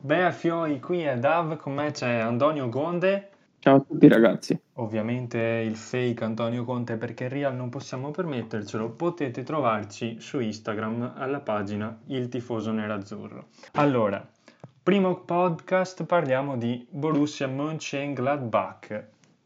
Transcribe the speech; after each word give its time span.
Bea 0.00 0.30
Fioi, 0.30 0.78
qui 0.78 1.02
è 1.02 1.18
Dav, 1.18 1.56
con 1.56 1.74
me 1.74 1.90
c'è 1.90 2.18
Antonio 2.18 2.68
Conte. 2.68 3.30
Ciao 3.58 3.76
a 3.76 3.80
tutti 3.80 4.06
ragazzi. 4.06 4.56
Ovviamente 4.74 5.38
il 5.38 5.74
fake 5.74 6.22
Antonio 6.22 6.64
Conte 6.64 6.96
perché 6.96 7.26
real 7.28 7.56
non 7.56 7.70
possiamo 7.70 8.12
permettercelo. 8.12 8.90
Potete 8.90 9.42
trovarci 9.42 10.20
su 10.20 10.38
Instagram 10.38 11.14
alla 11.16 11.40
pagina 11.40 11.98
Il 12.06 12.28
tifoso 12.28 12.70
nerazzurro. 12.70 13.46
Allora, 13.72 14.24
primo 14.80 15.16
podcast 15.16 16.04
parliamo 16.04 16.56
di 16.56 16.86
Borussia 16.88 17.48
Mönchengladbach 17.48 19.04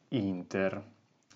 Inter. 0.09 0.83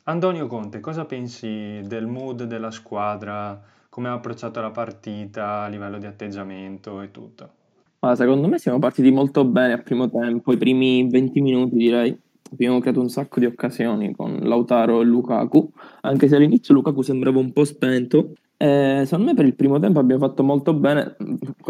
Antonio 0.02 0.46
Conte, 0.46 0.80
cosa 0.80 1.06
pensi 1.06 1.80
del 1.84 2.06
mood 2.06 2.42
della 2.42 2.70
squadra? 2.70 3.58
Come 3.88 4.08
ha 4.08 4.12
approcciato 4.12 4.60
la 4.60 4.70
partita 4.70 5.62
a 5.62 5.68
livello 5.68 5.96
di 5.96 6.04
atteggiamento 6.04 7.00
e 7.00 7.10
tutto? 7.10 7.62
Ma 8.04 8.14
secondo 8.16 8.48
me 8.48 8.58
siamo 8.58 8.78
partiti 8.78 9.10
molto 9.10 9.46
bene 9.46 9.72
al 9.72 9.82
primo 9.82 10.10
tempo, 10.10 10.52
i 10.52 10.58
primi 10.58 11.08
20 11.08 11.40
minuti 11.40 11.76
direi. 11.76 12.14
Abbiamo 12.52 12.78
creato 12.78 13.00
un 13.00 13.08
sacco 13.08 13.40
di 13.40 13.46
occasioni 13.46 14.14
con 14.14 14.40
Lautaro 14.42 15.00
e 15.00 15.04
Lukaku, 15.04 15.72
anche 16.02 16.28
se 16.28 16.36
all'inizio 16.36 16.74
Lukaku 16.74 17.00
sembrava 17.00 17.38
un 17.38 17.50
po' 17.50 17.64
spento. 17.64 18.34
Eh, 18.58 19.04
secondo 19.06 19.30
me 19.30 19.34
per 19.34 19.46
il 19.46 19.54
primo 19.54 19.78
tempo 19.78 20.00
abbiamo 20.00 20.26
fatto 20.26 20.42
molto 20.42 20.74
bene. 20.74 21.16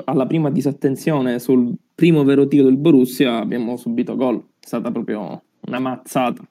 Alla 0.07 0.27
prima 0.27 0.51
disattenzione 0.51 1.39
sul 1.39 1.73
primo 1.95 2.25
vero 2.25 2.49
tiro 2.49 2.65
del 2.65 2.79
Borussia 2.79 3.39
abbiamo 3.39 3.77
subito 3.77 4.17
gol. 4.17 4.39
È 4.59 4.67
stata 4.67 4.91
proprio 4.91 5.41
una 5.61 5.79
mazzata. 5.79 6.45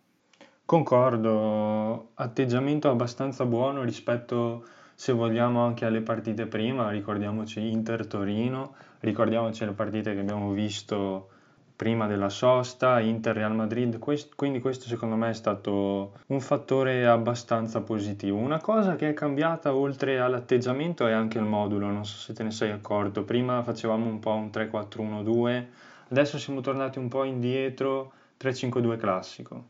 Concordo, 0.63 2.11
atteggiamento 2.13 2.89
abbastanza 2.89 3.45
buono 3.45 3.83
rispetto, 3.83 4.63
se 4.95 5.13
vogliamo, 5.13 5.65
anche 5.65 5.85
alle 5.85 6.01
partite 6.01 6.45
prima. 6.45 6.89
Ricordiamoci 6.89 7.69
Inter-Torino 7.69 8.75
Ricordiamoci 9.03 9.65
le 9.65 9.73
partite 9.73 10.13
che 10.13 10.21
abbiamo 10.21 10.53
visto 10.53 11.27
prima 11.75 12.07
della 12.07 12.29
sosta, 12.29 13.01
Inter-Real 13.01 13.53
Madrid, 13.53 13.99
quest- 13.99 14.33
quindi 14.33 14.61
questo 14.61 14.87
secondo 14.87 15.17
me 15.17 15.31
è 15.31 15.33
stato 15.33 16.13
un 16.27 16.39
fattore 16.39 17.05
abbastanza 17.05 17.81
positivo. 17.81 18.37
Una 18.37 18.61
cosa 18.61 18.95
che 18.95 19.09
è 19.09 19.13
cambiata 19.13 19.75
oltre 19.75 20.21
all'atteggiamento 20.21 21.05
è 21.05 21.11
anche 21.11 21.37
il 21.37 21.43
modulo, 21.43 21.87
non 21.87 22.05
so 22.05 22.15
se 22.15 22.31
te 22.31 22.43
ne 22.43 22.51
sei 22.51 22.71
accorto, 22.71 23.25
prima 23.25 23.61
facevamo 23.61 24.05
un 24.05 24.19
po' 24.19 24.35
un 24.35 24.49
3-4-1-2, 24.49 25.65
adesso 26.11 26.37
siamo 26.37 26.61
tornati 26.61 26.97
un 26.97 27.09
po' 27.09 27.25
indietro, 27.25 28.13
3-5-2 28.39 28.95
classico. 28.95 29.65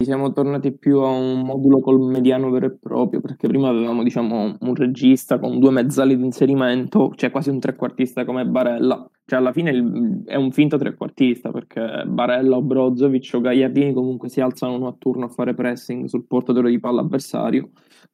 Siamo 0.00 0.30
tornati 0.30 0.70
più 0.78 1.00
a 1.00 1.08
un 1.08 1.40
modulo 1.40 1.80
col 1.80 1.98
mediano 1.98 2.50
vero 2.50 2.66
e 2.66 2.78
proprio, 2.78 3.20
perché 3.20 3.48
prima 3.48 3.68
avevamo 3.68 4.04
diciamo, 4.04 4.56
un 4.60 4.74
regista 4.76 5.40
con 5.40 5.58
due 5.58 5.72
mezzali 5.72 6.16
di 6.16 6.24
inserimento, 6.24 7.10
cioè 7.16 7.32
quasi 7.32 7.50
un 7.50 7.58
trequartista 7.58 8.24
come 8.24 8.46
Barella. 8.46 9.10
Cioè 9.24 9.40
alla 9.40 9.50
fine 9.50 10.22
è 10.24 10.36
un 10.36 10.52
finto 10.52 10.78
trequartista, 10.78 11.50
perché 11.50 12.04
Barella 12.06 12.54
o 12.58 12.62
Brozovic 12.62 13.28
o 13.34 13.40
Gagliardini 13.40 13.92
comunque 13.92 14.28
si 14.28 14.40
alzano 14.40 14.76
uno 14.76 14.86
a 14.86 14.94
turno 14.96 15.24
a 15.24 15.28
fare 15.30 15.54
pressing 15.54 16.06
sul 16.06 16.26
portatore 16.28 16.70
di 16.70 16.78
palla 16.78 17.00
avversario, 17.00 17.70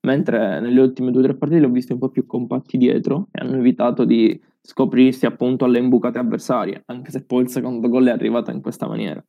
mentre 0.07 0.61
nelle 0.61 0.81
ultime 0.81 1.11
due 1.11 1.21
o 1.21 1.25
tre 1.25 1.37
partite 1.37 1.61
li 1.61 1.67
ho 1.67 1.71
visti 1.71 1.93
un 1.93 1.99
po' 1.99 2.09
più 2.09 2.25
compatti 2.25 2.79
dietro 2.79 3.29
e 3.31 3.43
hanno 3.43 3.57
evitato 3.59 4.07
di 4.07 4.41
scoprirsi 4.63 5.27
appunto 5.27 5.67
alle 5.67 5.81
imbucate 5.81 6.19
avversarie, 6.19 6.83
anche 6.87 7.11
se 7.11 7.27
poi 7.27 7.43
il 7.43 7.51
secondo 7.51 7.89
gol 7.91 8.07
è 8.07 8.11
arrivato 8.11 8.51
in 8.51 8.63
questa 8.63 8.87
maniera. 8.89 9.23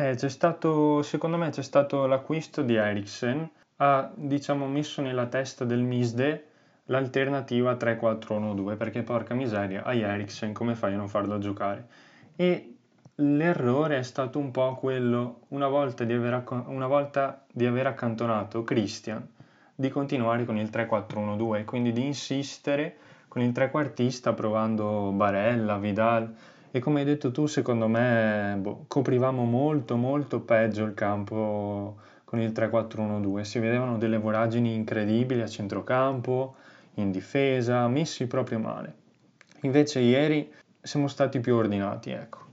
Eh, 0.00 0.14
c'è 0.14 0.28
stato, 0.28 1.02
secondo 1.02 1.36
me 1.36 1.50
c'è 1.50 1.62
stato 1.64 2.06
l'acquisto 2.06 2.62
di 2.62 2.76
Eriksen, 2.76 3.50
ha 3.78 4.08
diciamo 4.14 4.68
messo 4.68 5.02
nella 5.02 5.26
testa 5.26 5.64
del 5.64 5.82
Misde 5.82 6.44
l'alternativa 6.84 7.72
3-4-1-2 7.72 8.76
perché 8.76 9.02
porca 9.02 9.34
miseria, 9.34 9.82
hai 9.82 10.02
Eriksen 10.02 10.52
come 10.52 10.76
fai 10.76 10.92
a 10.92 10.96
non 10.98 11.08
farlo 11.08 11.38
giocare? 11.38 11.88
E 12.36 12.76
l'errore 13.16 13.98
è 13.98 14.04
stato 14.04 14.38
un 14.38 14.52
po' 14.52 14.76
quello, 14.76 15.40
una 15.48 15.66
volta 15.66 16.04
di 16.04 16.12
aver, 16.12 16.44
una 16.66 16.86
volta 16.86 17.44
di 17.52 17.66
aver 17.66 17.88
accantonato 17.88 18.62
Christian, 18.62 19.28
di 19.74 19.88
continuare 19.88 20.44
con 20.44 20.56
il 20.58 20.68
3-4-1-2, 20.68 21.64
quindi 21.64 21.90
di 21.90 22.06
insistere 22.06 22.98
con 23.26 23.42
il 23.42 23.50
trequartista 23.50 24.32
provando 24.32 25.10
Barella, 25.10 25.76
Vidal 25.76 26.32
e 26.70 26.80
come 26.80 27.00
hai 27.00 27.06
detto 27.06 27.30
tu, 27.30 27.46
secondo 27.46 27.88
me 27.88 28.56
boh, 28.60 28.84
coprivamo 28.88 29.44
molto 29.44 29.96
molto 29.96 30.40
peggio 30.40 30.84
il 30.84 30.94
campo 30.94 31.96
con 32.24 32.40
il 32.40 32.52
3-4-1-2. 32.52 33.40
Si 33.42 33.58
vedevano 33.58 33.96
delle 33.98 34.18
voragini 34.18 34.74
incredibili 34.74 35.40
a 35.40 35.46
centrocampo, 35.46 36.54
in 36.94 37.10
difesa, 37.10 37.88
messi 37.88 38.26
proprio 38.26 38.58
male. 38.58 38.94
Invece 39.62 40.00
ieri 40.00 40.50
siamo 40.80 41.08
stati 41.08 41.40
più 41.40 41.54
ordinati, 41.54 42.10
ecco. 42.10 42.46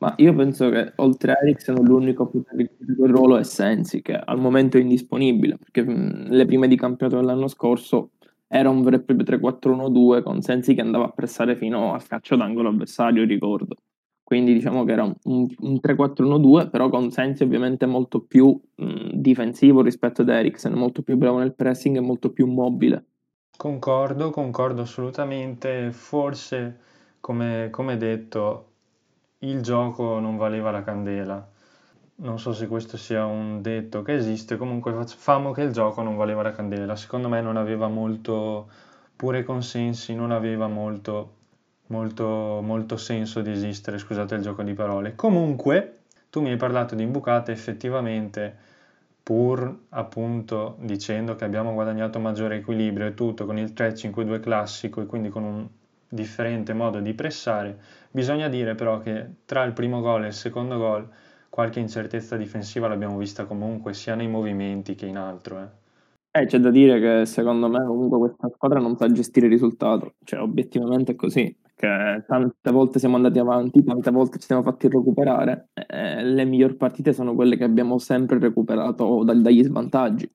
Ma 0.00 0.12
io 0.18 0.34
penso 0.34 0.68
che 0.70 0.92
oltre 0.96 1.32
a 1.32 1.38
Eriksen 1.40 1.76
l'unico 1.82 2.30
ricoprire 2.32 2.96
quel 2.96 3.10
ruolo 3.10 3.38
è 3.38 3.44
Sensi, 3.44 4.02
che 4.02 4.14
al 4.14 4.38
momento 4.38 4.76
è 4.76 4.80
indisponibile, 4.80 5.56
perché 5.56 5.82
mh, 5.82 6.28
le 6.30 6.44
prime 6.44 6.68
di 6.68 6.76
campionato 6.76 7.20
dell'anno 7.20 7.48
scorso 7.48 8.10
era 8.56 8.70
un 8.70 8.82
vero 8.82 8.94
e 8.94 9.00
proprio 9.00 9.26
3-4-1-2 9.26 10.22
con 10.22 10.40
Sensi 10.40 10.74
che 10.74 10.80
andava 10.80 11.06
a 11.06 11.10
pressare 11.10 11.56
fino 11.56 11.92
al 11.92 12.06
calcio 12.06 12.36
d'angolo 12.36 12.68
avversario, 12.68 13.24
ricordo. 13.24 13.74
Quindi 14.22 14.52
diciamo 14.52 14.84
che 14.84 14.92
era 14.92 15.02
un, 15.02 15.48
un 15.58 15.80
3-4-1-2, 15.82 16.70
però 16.70 16.88
con 16.88 17.10
Sensi 17.10 17.42
ovviamente 17.42 17.84
molto 17.86 18.20
più 18.20 18.56
mh, 18.76 19.10
difensivo 19.14 19.82
rispetto 19.82 20.22
ad 20.22 20.28
Eriksen, 20.28 20.72
molto 20.74 21.02
più 21.02 21.16
bravo 21.16 21.38
nel 21.38 21.52
pressing 21.52 21.96
e 21.96 22.00
molto 22.00 22.30
più 22.30 22.46
mobile. 22.46 23.04
Concordo, 23.56 24.30
concordo 24.30 24.82
assolutamente. 24.82 25.90
Forse, 25.90 26.78
come, 27.18 27.70
come 27.72 27.96
detto, 27.96 28.66
il 29.38 29.62
gioco 29.62 30.20
non 30.20 30.36
valeva 30.36 30.70
la 30.70 30.84
candela 30.84 31.53
non 32.16 32.38
so 32.38 32.52
se 32.52 32.68
questo 32.68 32.96
sia 32.96 33.24
un 33.24 33.60
detto 33.60 34.02
che 34.02 34.14
esiste, 34.14 34.56
comunque 34.56 34.94
famo 35.06 35.52
che 35.52 35.62
il 35.62 35.72
gioco 35.72 36.02
non 36.02 36.16
valeva 36.16 36.42
la 36.42 36.52
candela, 36.52 36.96
secondo 36.96 37.28
me 37.28 37.40
non 37.40 37.56
aveva 37.56 37.88
molto, 37.88 38.68
pure 39.16 39.42
consensi, 39.42 40.14
non 40.14 40.30
aveva 40.30 40.68
molto, 40.68 41.34
molto, 41.88 42.60
molto 42.62 42.96
senso 42.96 43.40
di 43.40 43.50
esistere, 43.50 43.98
scusate 43.98 44.36
il 44.36 44.42
gioco 44.42 44.62
di 44.62 44.74
parole. 44.74 45.14
Comunque, 45.14 45.98
tu 46.30 46.40
mi 46.40 46.50
hai 46.50 46.56
parlato 46.56 46.94
di 46.94 47.02
imbucate, 47.02 47.52
effettivamente, 47.52 48.56
pur 49.22 49.86
appunto 49.88 50.76
dicendo 50.80 51.34
che 51.34 51.44
abbiamo 51.44 51.72
guadagnato 51.72 52.18
maggiore 52.18 52.56
equilibrio 52.56 53.06
e 53.06 53.14
tutto 53.14 53.46
con 53.46 53.58
il 53.58 53.72
3-5-2 53.74 54.38
classico 54.38 55.00
e 55.00 55.06
quindi 55.06 55.30
con 55.30 55.42
un 55.42 55.66
differente 56.06 56.74
modo 56.74 57.00
di 57.00 57.14
pressare, 57.14 57.78
bisogna 58.10 58.48
dire 58.48 58.74
però 58.74 59.00
che 59.00 59.26
tra 59.46 59.64
il 59.64 59.72
primo 59.72 60.00
gol 60.00 60.24
e 60.24 60.28
il 60.28 60.32
secondo 60.34 60.76
gol 60.76 61.08
qualche 61.54 61.78
incertezza 61.78 62.36
difensiva 62.36 62.88
l'abbiamo 62.88 63.16
vista 63.16 63.44
comunque 63.44 63.94
sia 63.94 64.16
nei 64.16 64.26
movimenti 64.26 64.96
che 64.96 65.06
in 65.06 65.16
altro. 65.16 65.60
Eh. 65.60 66.40
Eh, 66.40 66.46
c'è 66.46 66.58
da 66.58 66.72
dire 66.72 66.98
che 66.98 67.26
secondo 67.26 67.68
me 67.68 67.78
comunque 67.86 68.18
questa 68.18 68.50
squadra 68.52 68.80
non 68.80 68.96
sa 68.96 69.06
gestire 69.12 69.46
il 69.46 69.52
risultato, 69.52 70.14
cioè 70.24 70.40
obiettivamente 70.40 71.12
è 71.12 71.14
così, 71.14 71.56
che 71.76 72.24
tante 72.26 72.72
volte 72.72 72.98
siamo 72.98 73.14
andati 73.14 73.38
avanti, 73.38 73.84
tante 73.84 74.10
volte 74.10 74.40
ci 74.40 74.46
siamo 74.46 74.62
fatti 74.62 74.88
recuperare, 74.88 75.68
eh, 75.74 76.24
le 76.24 76.44
migliori 76.44 76.74
partite 76.74 77.12
sono 77.12 77.36
quelle 77.36 77.56
che 77.56 77.62
abbiamo 77.62 77.98
sempre 77.98 78.40
recuperato 78.40 79.22
dal, 79.22 79.40
dagli 79.40 79.62
svantaggi. 79.62 80.28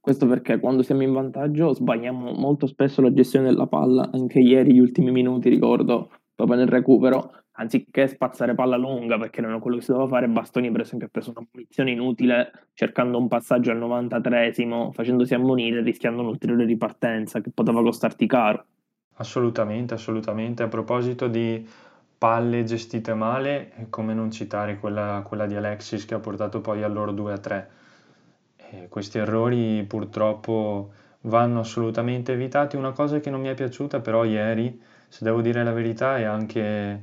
Questo 0.00 0.26
perché 0.26 0.58
quando 0.58 0.82
siamo 0.82 1.04
in 1.04 1.12
vantaggio 1.12 1.72
sbagliamo 1.72 2.32
molto 2.32 2.66
spesso 2.66 3.00
la 3.00 3.12
gestione 3.12 3.48
della 3.50 3.68
palla, 3.68 4.10
anche 4.12 4.40
ieri 4.40 4.74
gli 4.74 4.80
ultimi 4.80 5.12
minuti 5.12 5.50
ricordo, 5.50 6.10
proprio 6.38 6.56
nel 6.56 6.68
recupero, 6.68 7.32
anziché 7.54 8.06
spazzare 8.06 8.54
palla 8.54 8.76
lunga, 8.76 9.18
perché 9.18 9.40
non 9.40 9.54
è 9.54 9.58
quello 9.58 9.78
che 9.78 9.82
si 9.82 9.90
doveva 9.90 10.08
fare, 10.08 10.28
Bastoni 10.28 10.70
per 10.70 10.82
esempio 10.82 11.08
ha 11.08 11.10
preso 11.10 11.32
una 11.34 11.44
munizione 11.50 11.90
inutile 11.90 12.68
cercando 12.74 13.18
un 13.18 13.26
passaggio 13.26 13.72
al 13.72 13.78
93esimo, 13.78 14.92
facendosi 14.92 15.34
ammonire, 15.34 15.82
rischiando 15.82 16.20
un'ulteriore 16.20 16.64
ripartenza 16.64 17.40
che 17.40 17.50
poteva 17.52 17.82
costarti 17.82 18.28
caro. 18.28 18.66
Assolutamente, 19.16 19.94
assolutamente. 19.94 20.62
A 20.62 20.68
proposito 20.68 21.26
di 21.26 21.68
palle 22.16 22.62
gestite 22.62 23.14
male, 23.14 23.88
come 23.90 24.14
non 24.14 24.30
citare 24.30 24.78
quella, 24.78 25.24
quella 25.26 25.46
di 25.46 25.56
Alexis 25.56 26.04
che 26.04 26.14
ha 26.14 26.20
portato 26.20 26.60
poi 26.60 26.84
a 26.84 26.88
loro 26.88 27.10
2 27.10 27.32
a 27.32 27.38
3. 27.38 27.70
E 28.70 28.88
questi 28.88 29.18
errori 29.18 29.82
purtroppo 29.82 30.92
vanno 31.22 31.58
assolutamente 31.58 32.32
evitati. 32.32 32.76
Una 32.76 32.92
cosa 32.92 33.18
che 33.18 33.28
non 33.28 33.40
mi 33.40 33.48
è 33.48 33.54
piaciuta 33.54 33.98
però 33.98 34.22
ieri, 34.22 34.80
se 35.08 35.24
devo 35.24 35.40
dire 35.40 35.64
la 35.64 35.72
verità, 35.72 36.18
è 36.18 36.24
anche 36.24 37.02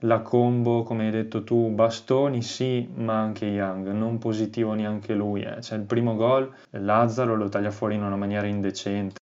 la 0.00 0.20
combo, 0.20 0.82
come 0.82 1.06
hai 1.06 1.10
detto 1.10 1.44
tu, 1.44 1.70
Bastoni 1.70 2.42
sì, 2.42 2.86
ma 2.96 3.18
anche 3.20 3.46
Young, 3.46 3.90
non 3.92 4.18
positivo 4.18 4.74
neanche 4.74 5.14
lui. 5.14 5.42
Eh. 5.42 5.60
Cioè, 5.60 5.78
il 5.78 5.84
primo 5.84 6.14
gol, 6.14 6.50
Lazzaro 6.70 7.36
lo 7.36 7.48
taglia 7.48 7.70
fuori 7.70 7.94
in 7.94 8.02
una 8.02 8.16
maniera 8.16 8.46
indecente. 8.46 9.16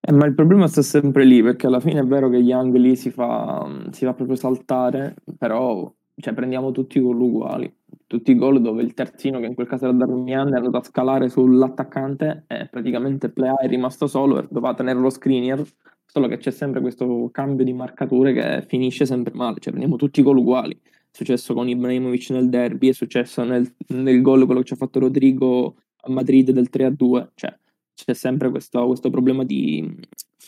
Eh, 0.00 0.12
ma 0.12 0.26
il 0.26 0.34
problema 0.34 0.66
sta 0.66 0.82
sempre 0.82 1.24
lì, 1.24 1.42
perché 1.42 1.66
alla 1.66 1.80
fine 1.80 2.00
è 2.00 2.04
vero 2.04 2.28
che 2.28 2.38
Young 2.38 2.74
lì 2.76 2.96
si 2.96 3.10
fa, 3.10 3.68
si 3.90 4.04
fa 4.04 4.14
proprio 4.14 4.36
saltare, 4.36 5.14
però 5.38 5.92
cioè, 6.16 6.34
prendiamo 6.34 6.72
tutti 6.72 6.98
i 6.98 7.00
gol 7.00 7.20
uguali. 7.20 7.72
Tutti 8.06 8.30
i 8.30 8.36
gol 8.36 8.60
dove 8.60 8.82
il 8.82 8.94
terzino, 8.94 9.38
che 9.38 9.46
in 9.46 9.54
quel 9.54 9.66
caso 9.66 9.86
era 9.86 9.94
Darmian, 9.94 10.52
è 10.52 10.56
andato 10.56 10.76
a 10.76 10.82
scalare 10.82 11.28
sull'attaccante 11.28 12.44
e 12.46 12.68
praticamente 12.70 13.30
Plea 13.30 13.56
è 13.56 13.66
rimasto 13.66 14.06
solo 14.06 14.38
e 14.38 14.46
doveva 14.50 14.74
tenere 14.74 14.98
lo 14.98 15.08
screener 15.08 15.64
solo 16.12 16.28
che 16.28 16.36
c'è 16.36 16.50
sempre 16.50 16.82
questo 16.82 17.30
cambio 17.32 17.64
di 17.64 17.72
marcature 17.72 18.34
che 18.34 18.66
finisce 18.68 19.06
sempre 19.06 19.32
male, 19.34 19.54
cioè 19.60 19.72
prendiamo 19.72 19.96
tutti 19.96 20.20
i 20.20 20.22
gol 20.22 20.36
uguali. 20.36 20.78
successo 21.10 21.54
con 21.54 21.68
Ibrahimovic 21.68 22.30
nel 22.30 22.50
derby, 22.50 22.90
è 22.90 22.92
successo 22.92 23.42
nel, 23.44 23.74
nel 23.88 24.20
gol 24.20 24.44
quello 24.44 24.60
che 24.60 24.66
ci 24.66 24.72
ha 24.74 24.76
fatto 24.76 24.98
Rodrigo 24.98 25.76
a 26.02 26.10
Madrid 26.10 26.50
del 26.50 26.68
3-2, 26.70 27.28
cioè 27.34 27.58
c'è 27.94 28.12
sempre 28.12 28.50
questo, 28.50 28.86
questo 28.86 29.08
problema 29.08 29.42
di, 29.44 29.90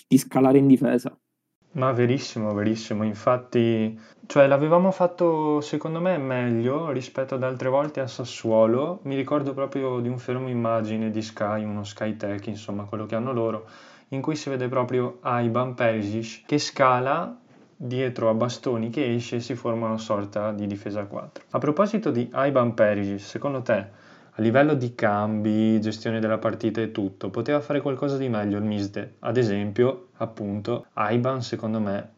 di 0.06 0.18
scalare 0.18 0.58
in 0.58 0.66
difesa. 0.66 1.16
Ma 1.72 1.92
verissimo, 1.92 2.52
verissimo. 2.52 3.02
Infatti, 3.02 3.98
cioè 4.26 4.46
l'avevamo 4.46 4.90
fatto 4.90 5.60
secondo 5.60 6.00
me 6.00 6.18
meglio 6.18 6.90
rispetto 6.90 7.34
ad 7.34 7.42
altre 7.42 7.68
volte 7.68 8.00
a 8.00 8.06
Sassuolo. 8.06 9.00
Mi 9.04 9.16
ricordo 9.16 9.54
proprio 9.54 9.98
di 10.00 10.08
un 10.08 10.18
fermo 10.18 10.48
immagine 10.48 11.10
di 11.10 11.22
Sky, 11.22 11.64
uno 11.64 11.82
Skytech, 11.84 12.46
insomma, 12.46 12.84
quello 12.84 13.06
che 13.06 13.16
hanno 13.16 13.32
loro, 13.32 13.66
in 14.08 14.20
cui 14.20 14.36
si 14.36 14.48
vede 14.48 14.68
proprio 14.68 15.18
Aiban 15.20 15.74
Perisic 15.74 16.44
che 16.46 16.58
scala 16.58 17.38
dietro 17.76 18.30
a 18.30 18.34
Bastoni 18.34 18.90
che 18.90 19.14
esce 19.14 19.36
e 19.36 19.40
si 19.40 19.54
forma 19.54 19.86
una 19.86 19.98
sorta 19.98 20.52
di 20.52 20.66
difesa 20.66 21.00
a 21.00 21.06
4. 21.06 21.44
A 21.50 21.58
proposito 21.58 22.10
di 22.10 22.28
Aiban 22.32 22.74
Perisic, 22.74 23.20
secondo 23.20 23.62
te 23.62 24.02
a 24.36 24.42
livello 24.42 24.74
di 24.74 24.94
cambi, 24.94 25.80
gestione 25.80 26.18
della 26.18 26.38
partita 26.38 26.80
e 26.80 26.90
tutto, 26.90 27.30
poteva 27.30 27.60
fare 27.60 27.80
qualcosa 27.80 28.16
di 28.16 28.28
meglio 28.28 28.58
il 28.58 28.64
Misde. 28.64 29.14
Ad 29.20 29.36
esempio, 29.36 30.08
appunto, 30.16 30.86
Aiban 30.94 31.40
secondo 31.40 31.78
me 31.78 32.10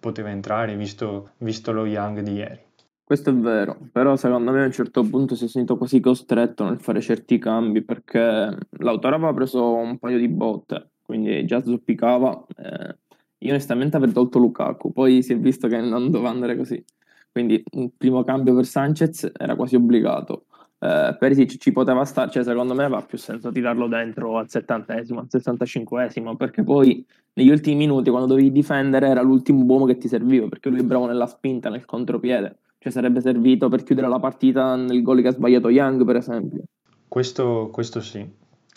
poteva 0.00 0.30
entrare 0.30 0.74
visto, 0.74 1.30
visto 1.38 1.70
lo 1.70 1.86
Young 1.86 2.20
di 2.20 2.32
ieri. 2.32 2.58
Questo 3.04 3.30
è 3.30 3.34
vero, 3.34 3.76
però 3.92 4.16
secondo 4.16 4.50
me 4.52 4.62
a 4.62 4.64
un 4.64 4.72
certo 4.72 5.04
punto 5.04 5.36
si 5.36 5.44
è 5.44 5.48
sentito 5.48 5.76
quasi 5.76 6.00
costretto 6.00 6.64
nel 6.64 6.80
fare 6.80 7.00
certi 7.00 7.38
cambi 7.38 7.82
perché 7.82 8.56
l'autore 8.78 9.14
aveva 9.14 9.34
preso 9.34 9.74
un 9.74 9.98
paio 9.98 10.18
di 10.18 10.28
botte, 10.28 10.91
quindi 11.02 11.44
già 11.44 11.62
zoppicava. 11.62 12.44
Eh, 12.56 12.96
io 13.38 13.50
onestamente 13.50 13.96
avrei 13.96 14.12
tolto 14.12 14.38
Lukaku, 14.38 14.92
poi 14.92 15.22
si 15.22 15.32
è 15.32 15.38
visto 15.38 15.68
che 15.68 15.80
non 15.80 16.10
doveva 16.10 16.30
andare 16.30 16.56
così. 16.56 16.82
Quindi 17.30 17.62
un 17.72 17.90
primo 17.96 18.22
cambio 18.24 18.54
per 18.54 18.66
Sanchez 18.66 19.30
era 19.36 19.56
quasi 19.56 19.74
obbligato 19.74 20.44
eh, 20.82 21.14
Perisic 21.16 21.58
ci 21.58 21.70
poteva 21.70 22.04
stare, 22.04 22.30
cioè 22.32 22.42
secondo 22.42 22.74
me 22.74 22.88
va 22.88 23.00
più 23.02 23.16
senso 23.16 23.52
tirarlo 23.52 23.86
dentro 23.86 24.36
al 24.36 24.50
settantesimo, 24.50 25.20
al 25.20 25.26
sessantacinquesimo, 25.28 26.34
perché 26.34 26.64
poi 26.64 27.06
negli 27.34 27.50
ultimi 27.50 27.76
minuti 27.76 28.10
quando 28.10 28.28
dovevi 28.28 28.50
difendere 28.50 29.06
era 29.06 29.22
l'ultimo 29.22 29.62
uomo 29.64 29.86
che 29.86 29.96
ti 29.96 30.08
serviva, 30.08 30.48
perché 30.48 30.70
lui 30.70 30.80
è 30.80 30.82
bravo 30.82 31.06
nella 31.06 31.28
spinta, 31.28 31.70
nel 31.70 31.84
contropiede, 31.84 32.58
cioè 32.78 32.90
sarebbe 32.90 33.20
servito 33.20 33.68
per 33.68 33.84
chiudere 33.84 34.08
la 34.08 34.18
partita 34.18 34.74
nel 34.74 35.02
gol 35.02 35.22
che 35.22 35.28
ha 35.28 35.32
sbagliato 35.32 35.70
Young 35.70 36.04
per 36.04 36.16
esempio. 36.16 36.62
Questo, 37.06 37.68
questo 37.70 38.00
sì, 38.00 38.28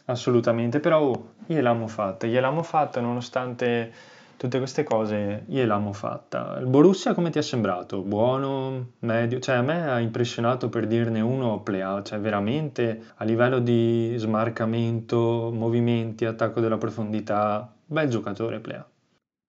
assolutamente, 0.05 0.79
però 0.79 1.09
oh, 1.09 1.33
gliel'amo 1.47 1.87
fatta, 1.87 2.27
gliel'amo 2.27 2.63
fatta 2.63 3.01
nonostante 3.01 3.91
tutte 4.37 4.57
queste 4.57 4.83
cose 4.83 5.43
gliel'hanno 5.47 5.93
fatta. 5.93 6.57
Il 6.59 6.67
Borussia 6.67 7.13
come 7.13 7.29
ti 7.29 7.39
è 7.39 7.41
sembrato? 7.41 8.01
Buono? 8.01 8.93
Medio? 8.99 9.39
Cioè 9.39 9.55
a 9.55 9.61
me 9.61 9.89
ha 9.89 9.99
impressionato 9.99 10.69
per 10.69 10.87
dirne 10.87 11.21
uno 11.21 11.61
play 11.61 12.03
cioè 12.03 12.19
veramente 12.19 13.13
a 13.15 13.23
livello 13.23 13.59
di 13.59 14.13
smarcamento, 14.17 15.51
movimenti, 15.53 16.25
attacco 16.25 16.59
della 16.59 16.77
profondità, 16.77 17.73
bel 17.85 18.09
giocatore 18.09 18.59
play 18.59 18.81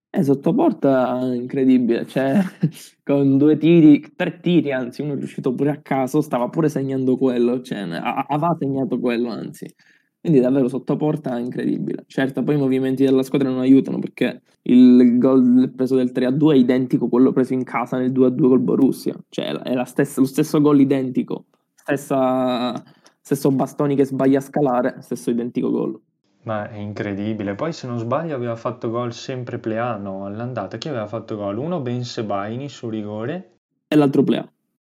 È 0.09 0.23
sotto 0.23 0.55
porta 0.55 1.21
incredibile, 1.35 2.07
cioè 2.07 2.41
con 3.05 3.37
due 3.39 3.57
tiri, 3.59 4.15
tre 4.17 4.41
tiri 4.41 4.73
anzi, 4.73 5.03
uno 5.03 5.15
è 5.15 5.17
riuscito 5.17 5.55
pure 5.55 5.71
a 5.71 5.81
caso, 5.83 6.21
stava 6.21 6.49
pure 6.49 6.69
segnando 6.69 7.17
quello, 7.17 7.61
cioè 7.61 7.79
aveva 7.81 8.57
segnato 8.59 8.99
quello 8.99 9.31
anzi. 9.31 9.67
Quindi 10.27 10.43
davvero 10.43 10.67
sotto 10.67 10.97
porta 10.97 11.39
incredibile. 11.39 12.03
Certo, 12.09 12.43
poi 12.43 12.57
i 12.57 12.59
movimenti 12.59 13.05
della 13.05 13.23
squadra 13.23 13.49
non 13.49 13.61
aiutano 13.61 14.01
perché 14.01 14.43
il 14.63 15.19
gol 15.19 15.71
preso 15.73 15.95
del 15.95 16.11
3-2 16.13 16.53
è 16.53 16.57
identico 16.57 17.05
a 17.05 17.09
quello 17.09 17.31
preso 17.31 17.53
in 17.53 17.63
casa 17.63 17.97
nel 17.97 18.11
2-2 18.11 18.49
col 18.49 18.59
Borussia. 18.59 19.15
Cioè 19.29 19.53
è 19.53 19.85
stessa, 19.85 20.21
lo 20.21 20.27
stesso 20.27 20.61
gol 20.61 20.81
identico. 20.81 21.45
Stessa, 21.77 22.83
stesso 23.21 23.53
Bastoni 23.53 23.95
che 23.95 24.05
sbaglia 24.05 24.39
a 24.39 24.41
scalare, 24.41 24.97
stesso 24.99 25.31
identico 25.31 25.71
gol. 25.71 26.01
Ma 26.43 26.69
è 26.69 26.77
incredibile. 26.77 27.55
Poi 27.55 27.73
se 27.73 27.87
non 27.87 27.99
sbaglio 27.99 28.35
aveva 28.35 28.57
fatto 28.57 28.91
gol 28.91 29.13
sempre 29.13 29.61
Pleano 29.61 30.27
all'andata. 30.27 30.77
Chi 30.77 30.89
aveva 30.89 31.07
fatto 31.07 31.37
gol? 31.37 31.59
Uno 31.59 31.79
Ben 31.79 32.03
Sebaini 32.03 32.69
su 32.69 32.89
rigore. 32.89 33.59
E 33.87 33.95
l'altro 33.95 34.25
Plea. 34.25 34.45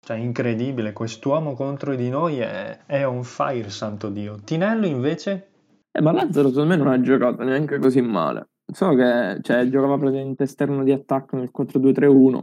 Cioè, 0.10 0.18
incredibile, 0.18 0.92
quest'uomo 0.92 1.54
contro 1.54 1.94
di 1.94 2.10
noi 2.10 2.40
è, 2.40 2.80
è 2.88 3.06
on 3.06 3.22
fire, 3.24 3.70
santo 3.70 4.10
Dio. 4.10 4.40
Tinello 4.44 4.88
invece? 4.88 5.50
Eh, 5.92 6.02
ma 6.02 6.12
Lazzaro 6.12 6.50
secondo 6.50 6.70
me 6.70 6.78
non 6.78 6.88
ha 6.88 7.00
giocato 7.00 7.44
neanche 7.44 7.78
così 7.78 8.02
male. 8.02 8.48
Solo 8.66 8.96
che 8.96 9.38
cioè, 9.44 9.70
giocava 9.70 10.00
praticamente 10.00 10.46
esterno 10.46 10.84
di 10.84 10.92
attacco 10.92 11.36
nel 11.36 11.52
4-2-3-1, 11.56 12.42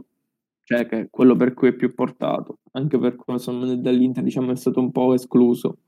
cioè 0.63 0.85
che 0.85 0.97
è 0.97 1.07
quello 1.09 1.35
per 1.35 1.53
cui 1.53 1.67
è 1.67 1.73
più 1.73 1.93
portato. 1.93 2.59
Anche 2.71 2.97
per 2.99 3.17
questo 3.17 3.51
dall'Inter 3.75 4.23
diciamo, 4.23 4.53
è 4.53 4.55
stato 4.55 4.79
un 4.79 4.93
po' 4.93 5.13
escluso. 5.13 5.79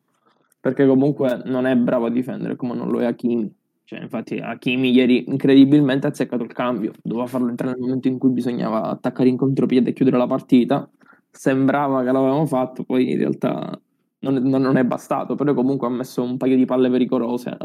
Perché 0.59 0.85
comunque 0.85 1.43
non 1.45 1.65
è 1.65 1.77
bravo 1.77 2.07
a 2.07 2.11
difendere 2.11 2.57
come 2.57 2.75
non 2.75 2.89
lo 2.89 2.99
è 2.99 3.05
Hakimi. 3.05 3.49
Cioè, 3.85 4.01
infatti 4.01 4.37
Hakimi 4.39 4.91
ieri 4.91 5.29
incredibilmente 5.29 6.07
ha 6.07 6.09
azzeccato 6.09 6.43
il 6.43 6.51
cambio. 6.51 6.91
Doveva 7.01 7.27
farlo 7.27 7.47
entrare 7.47 7.71
nel 7.71 7.83
momento 7.83 8.09
in 8.09 8.17
cui 8.17 8.31
bisognava 8.31 8.81
attaccare 8.81 9.29
in 9.29 9.37
contropiede 9.37 9.91
e 9.91 9.93
chiudere 9.93 10.17
la 10.17 10.27
partita 10.27 10.85
sembrava 11.31 12.03
che 12.03 12.11
l'avevamo 12.11 12.45
fatto, 12.45 12.83
poi 12.83 13.11
in 13.11 13.17
realtà 13.17 13.79
non, 14.19 14.35
non, 14.35 14.77
è 14.77 14.83
bastato, 14.83 15.35
però 15.35 15.53
comunque 15.53 15.87
ha 15.87 15.91
messo 15.91 16.21
un 16.23 16.37
paio 16.37 16.55
di 16.55 16.65
palle 16.65 16.89
pericolose, 16.89 17.57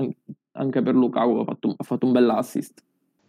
anche 0.53 0.83
per 0.83 0.95
Lukaku 0.95 1.39
ha 1.39 1.45
fatto, 1.45 1.75
ha 1.77 1.85
fatto 1.85 2.07
un 2.07 2.13
bell'assist. 2.13 2.83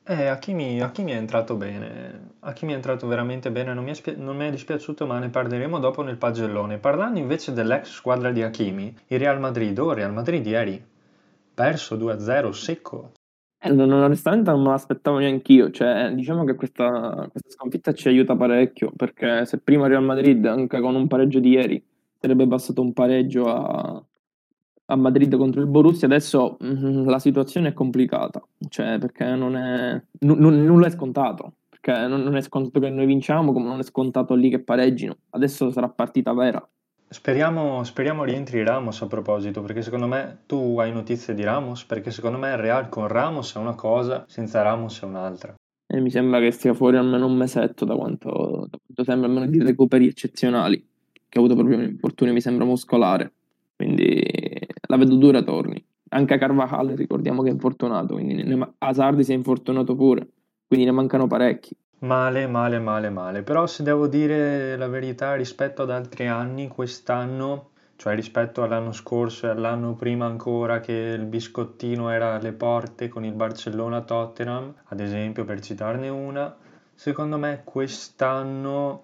Eh, 0.08 0.28
Hakimi, 0.28 0.82
Hakimi 0.82 1.14
è 1.14 1.16
entrato 1.16 1.56
bene, 1.56 2.34
Hakimi 2.42 2.74
è 2.74 2.76
entrato 2.76 3.08
veramente 3.08 3.52
bene, 3.52 3.74
non 3.74 3.84
mi, 3.84 3.92
è 3.92 4.16
non 4.18 4.38
mi 4.38 4.46
è 4.46 4.52
dispiaciuto 4.52 5.08
ma 5.08 5.18
ne 5.18 5.30
parleremo 5.30 5.80
dopo 5.80 6.04
nel 6.04 6.18
pagellone. 6.18 6.78
Parlando 6.78 7.18
invece 7.18 7.54
dell'ex 7.54 7.90
squadra 7.90 8.32
di 8.32 8.44
Hakimi, 8.44 8.96
il 9.08 9.18
Real 9.20 9.40
Madrid, 9.40 9.76
oh 9.80 9.94
Real 9.94 10.14
Madrid 10.14 10.46
ieri, 10.46 10.84
perso 11.56 11.96
2-0 11.96 12.50
secco, 12.52 13.12
eh, 13.66 13.72
non, 13.72 13.92
onestamente 13.92 14.52
non 14.52 14.62
me 14.62 14.70
l'aspettavo 14.70 15.18
neanche 15.18 15.52
io, 15.54 15.72
cioè, 15.72 16.12
diciamo 16.14 16.44
che 16.44 16.56
questa, 16.56 17.28
questa, 17.32 17.50
sconfitta 17.50 17.94
ci 17.94 18.08
aiuta 18.08 18.36
parecchio, 18.36 18.92
perché 18.96 19.46
se 19.46 19.60
prima 19.60 19.88
Real 19.88 20.04
Madrid, 20.04 20.46
anche 20.46 20.80
con 20.80 20.96
un 20.96 21.08
pareggio 21.08 21.40
di 21.40 21.50
ieri, 21.50 21.84
sarebbe 22.20 22.46
bastato 22.46 22.82
un 22.82 22.94
pareggio 22.94 23.46
a, 23.46 24.04
a 24.86 24.96
Madrid 24.96 25.36
contro 25.36 25.62
il 25.62 25.68
Borussia, 25.68 26.08
adesso 26.08 26.58
mh, 26.60 26.68
mm, 26.68 27.08
la 27.08 27.20
situazione 27.20 27.70
è 27.70 27.74
complicata, 27.74 28.42
cioè, 28.70 29.00
perché 29.00 29.26
non 29.36 29.56
è, 29.56 29.94
n- 29.94 30.32
n- 30.32 30.66
nulla 30.66 30.88
è 30.88 30.92
scontato, 30.92 31.54
perché 31.70 32.08
non, 32.08 32.22
non 32.22 32.36
è 32.36 32.42
scontato 32.42 32.80
che 32.80 32.90
noi 32.90 33.06
vinciamo, 33.06 33.52
come 33.52 33.66
non 33.66 33.80
è 33.80 33.84
scontato 33.84 34.36
lì 34.36 34.50
che 34.50 34.60
pareggino, 34.60 35.18
adesso 35.32 35.72
sarà 35.72 35.90
partita 35.90 36.34
vera. 36.34 36.64
Speriamo, 37.08 37.84
speriamo 37.84 38.24
rientri 38.24 38.64
Ramos 38.64 39.02
a 39.02 39.08
proposito, 39.08 39.62
perché 39.62 39.82
secondo 39.82 40.08
me 40.08 40.40
tu 40.48 40.78
hai 40.80 40.92
notizie 40.92 41.34
di 41.34 41.44
Ramos, 41.44 41.86
perché 41.86 42.10
secondo 42.10 42.38
me 42.38 42.50
il 42.50 42.58
Real 42.58 42.90
con 42.90 43.08
Ramos 43.08 43.56
è 43.56 43.60
una 43.60 43.76
cosa, 43.76 44.26
senza 44.28 44.62
Ramos 44.64 45.02
è 45.02 45.06
un'altra. 45.06 45.54
E 45.88 46.02
mi 46.02 46.10
sembra 46.10 46.40
che 46.40 46.50
stia 46.52 46.74
fuori 46.74 46.98
almeno 46.98 47.28
un 47.28 47.38
mesetto 47.38 47.86
da 47.86 47.96
quanto, 47.96 48.68
da 48.70 48.78
quanto 48.84 49.04
sembra, 49.04 49.28
almeno 49.28 49.46
di 49.46 49.62
recuperi 49.62 50.08
eccezionali, 50.08 50.78
che 51.30 51.38
ha 51.38 51.42
avuto 51.42 51.54
proprio 51.54 51.78
un 51.78 51.84
infortunio, 51.84 52.34
mi 52.34 52.42
sembra 52.42 52.66
muscolare, 52.66 53.32
quindi 53.76 54.22
la 54.88 54.98
vedo 54.98 55.16
dura 55.16 55.44
torni. 55.44 55.84
Anche 56.10 56.38
Carvajal 56.38 56.90
ricordiamo 56.90 57.44
che 57.44 57.50
è 57.50 57.54
infortunato, 57.54 58.16
quindi 58.16 58.44
ne, 58.44 58.74
Hazard 58.80 59.20
si 59.20 59.32
è 59.32 59.36
infortunato 59.36 59.96
pure, 59.96 60.28
quindi 60.68 60.86
ne 60.86 60.92
mancano 60.92 61.28
parecchi. 61.28 61.76
Male, 62.00 62.48
male, 62.48 62.80
male, 62.80 63.10
male. 63.10 63.42
Però 63.44 63.66
se 63.68 63.84
devo 63.84 64.08
dire 64.08 64.78
la 64.78 64.88
verità 64.88 65.36
rispetto 65.36 65.82
ad 65.82 65.90
altri 65.90 66.28
anni, 66.28 66.68
quest'anno, 66.68 67.72
cioè 67.96 68.16
rispetto 68.16 68.64
all'anno 68.64 68.92
scorso 68.94 69.48
e 69.48 69.50
all'anno 69.50 69.94
prima 69.96 70.26
ancora 70.26 70.80
che 70.80 70.94
il 70.94 71.26
biscottino 71.26 72.10
era 72.10 72.36
alle 72.36 72.54
porte 72.54 73.08
con 73.10 73.26
il 73.26 73.34
Barcellona-Tottenham, 73.34 74.74
ad 74.86 75.00
esempio 75.00 75.46
per 75.46 75.60
citarne 75.62 76.08
una, 76.10 76.56
secondo 76.94 77.38
me 77.38 77.62
quest'anno 77.64 79.04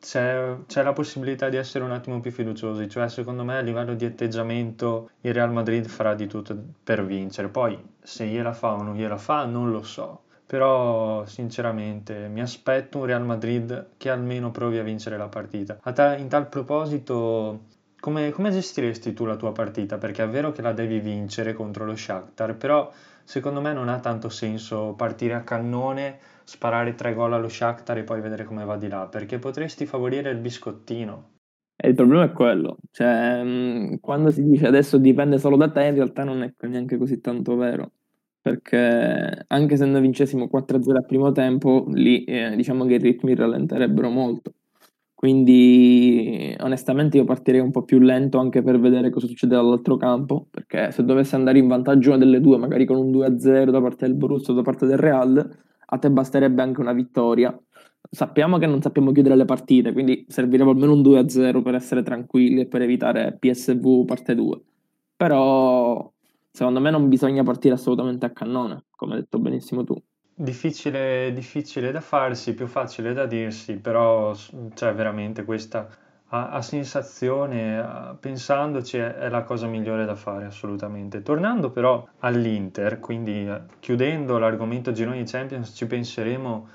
c'è, 0.00 0.56
c'è, 0.66 0.82
la 0.82 0.92
possibilità 0.92 1.48
di 1.48 1.56
essere 1.56 1.84
un 1.84 1.92
attimo 1.92 2.20
più 2.20 2.32
fiduciosi, 2.32 2.88
cioè 2.88 3.08
secondo 3.08 3.44
me 3.44 3.58
a 3.58 3.60
livello 3.60 3.94
di 3.94 4.04
atteggiamento 4.06 5.10
il 5.20 5.34
Real 5.34 5.52
Madrid 5.52 5.86
farà 5.86 6.14
di 6.14 6.26
tutto 6.26 6.56
per 6.82 7.04
vincere, 7.04 7.48
poi 7.48 7.78
se 8.02 8.26
gliela 8.26 8.52
fa 8.52 8.72
o 8.72 8.82
non 8.82 8.96
gliela 8.96 9.18
fa 9.18 9.44
non 9.44 9.70
lo 9.70 9.82
so 9.82 10.22
però 10.50 11.24
sinceramente 11.26 12.26
mi 12.26 12.40
aspetto 12.40 12.98
un 12.98 13.04
Real 13.04 13.24
Madrid 13.24 13.90
che 13.96 14.10
almeno 14.10 14.50
provi 14.50 14.78
a 14.78 14.82
vincere 14.82 15.16
la 15.16 15.28
partita. 15.28 15.74
Ta- 15.94 16.16
in 16.16 16.26
tal 16.26 16.48
proposito, 16.48 17.66
come, 18.00 18.32
come, 18.32 18.50
gestiresti 18.50 19.14
tu 19.14 19.26
la 19.26 19.36
tua 19.36 19.52
partita? 19.52 19.96
Perché 19.96 20.24
è 20.24 20.28
vero 20.28 20.50
che 20.50 20.60
la 20.60 20.72
devi 20.72 20.98
vincere 20.98 21.52
contro 21.52 21.84
lo 21.84 21.94
Shakhtar, 21.94 22.56
però 22.56 22.90
secondo 23.22 23.60
me 23.60 23.72
non 23.72 23.88
ha 23.88 24.00
tanto 24.00 24.28
senso 24.28 24.94
partire 24.96 25.34
a 25.34 25.44
cannone, 25.44 26.18
sparare 26.42 26.96
tre 26.96 27.14
gol 27.14 27.32
allo 27.32 27.48
Shakhtar 27.48 27.98
e 27.98 28.02
poi 28.02 28.20
vedere 28.20 28.42
come 28.42 28.64
va 28.64 28.76
di 28.76 28.88
là, 28.88 29.06
perché 29.06 29.38
potresti 29.38 29.86
favorire 29.86 30.30
il 30.30 30.38
biscottino. 30.38 31.34
E 31.76 31.90
il 31.90 31.94
problema 31.94 32.24
è 32.24 32.32
quello, 32.32 32.78
cioè 32.90 33.40
mm, 33.44 33.94
quando 34.00 34.32
si 34.32 34.42
dice 34.42 34.66
adesso 34.66 34.98
dipende 34.98 35.38
solo 35.38 35.56
da 35.56 35.70
te, 35.70 35.84
in 35.84 35.94
realtà 35.94 36.24
non 36.24 36.42
è 36.42 36.52
neanche 36.66 36.98
così 36.98 37.20
tanto 37.20 37.54
vero 37.54 37.92
perché 38.40 39.44
anche 39.46 39.76
se 39.76 39.84
noi 39.84 40.00
vincessimo 40.00 40.48
4-0 40.48 40.96
al 40.96 41.06
primo 41.06 41.32
tempo, 41.32 41.84
lì 41.88 42.24
eh, 42.24 42.54
diciamo 42.56 42.84
che 42.86 42.94
i 42.94 42.98
ritmi 42.98 43.34
rallenterebbero 43.34 44.08
molto. 44.08 44.54
Quindi 45.20 46.56
onestamente 46.60 47.18
io 47.18 47.24
partirei 47.24 47.60
un 47.60 47.70
po' 47.70 47.82
più 47.82 47.98
lento 47.98 48.38
anche 48.38 48.62
per 48.62 48.80
vedere 48.80 49.10
cosa 49.10 49.26
succede 49.26 49.54
dall'altro 49.54 49.98
campo, 49.98 50.46
perché 50.50 50.92
se 50.92 51.04
dovesse 51.04 51.36
andare 51.36 51.58
in 51.58 51.68
vantaggio 51.68 52.08
una 52.08 52.18
delle 52.18 52.40
due, 52.40 52.56
magari 52.56 52.86
con 52.86 52.96
un 52.96 53.10
2-0 53.10 53.70
da 53.70 53.82
parte 53.82 54.06
del 54.06 54.14
Borussia 54.14 54.54
o 54.54 54.56
da 54.56 54.62
parte 54.62 54.86
del 54.86 54.96
Real, 54.96 55.58
a 55.92 55.98
te 55.98 56.10
basterebbe 56.10 56.62
anche 56.62 56.80
una 56.80 56.94
vittoria. 56.94 57.54
Sappiamo 58.10 58.56
che 58.56 58.66
non 58.66 58.80
sappiamo 58.80 59.12
chiudere 59.12 59.36
le 59.36 59.44
partite, 59.44 59.92
quindi 59.92 60.24
servirebbe 60.26 60.70
almeno 60.70 60.94
un 60.94 61.02
2-0 61.02 61.60
per 61.62 61.74
essere 61.74 62.02
tranquilli 62.02 62.62
e 62.62 62.66
per 62.66 62.80
evitare 62.80 63.36
PSV 63.38 64.06
parte 64.06 64.34
2. 64.34 64.60
Però 65.16 66.09
secondo 66.50 66.80
me 66.80 66.90
non 66.90 67.08
bisogna 67.08 67.42
partire 67.42 67.74
assolutamente 67.74 68.26
a 68.26 68.30
cannone, 68.30 68.84
come 68.96 69.14
hai 69.14 69.20
detto 69.20 69.38
benissimo 69.38 69.84
tu. 69.84 69.94
Difficile, 70.34 71.32
difficile 71.32 71.92
da 71.92 72.00
farsi, 72.00 72.54
più 72.54 72.66
facile 72.66 73.12
da 73.12 73.26
dirsi, 73.26 73.76
però 73.76 74.34
cioè, 74.74 74.94
veramente 74.94 75.44
questa 75.44 75.88
a, 76.30 76.50
a 76.50 76.62
sensazione, 76.62 77.78
a- 77.78 78.16
pensandoci, 78.18 78.98
è, 78.98 79.14
è 79.14 79.28
la 79.28 79.42
cosa 79.42 79.66
migliore 79.66 80.04
da 80.04 80.14
fare 80.14 80.46
assolutamente. 80.46 81.22
Tornando 81.22 81.70
però 81.70 82.06
all'Inter, 82.20 83.00
quindi 83.00 83.46
eh, 83.46 83.62
chiudendo 83.80 84.38
l'argomento 84.38 84.92
gironi 84.92 85.24
Champions, 85.24 85.72
ci 85.74 85.86
penseremo 85.86 86.68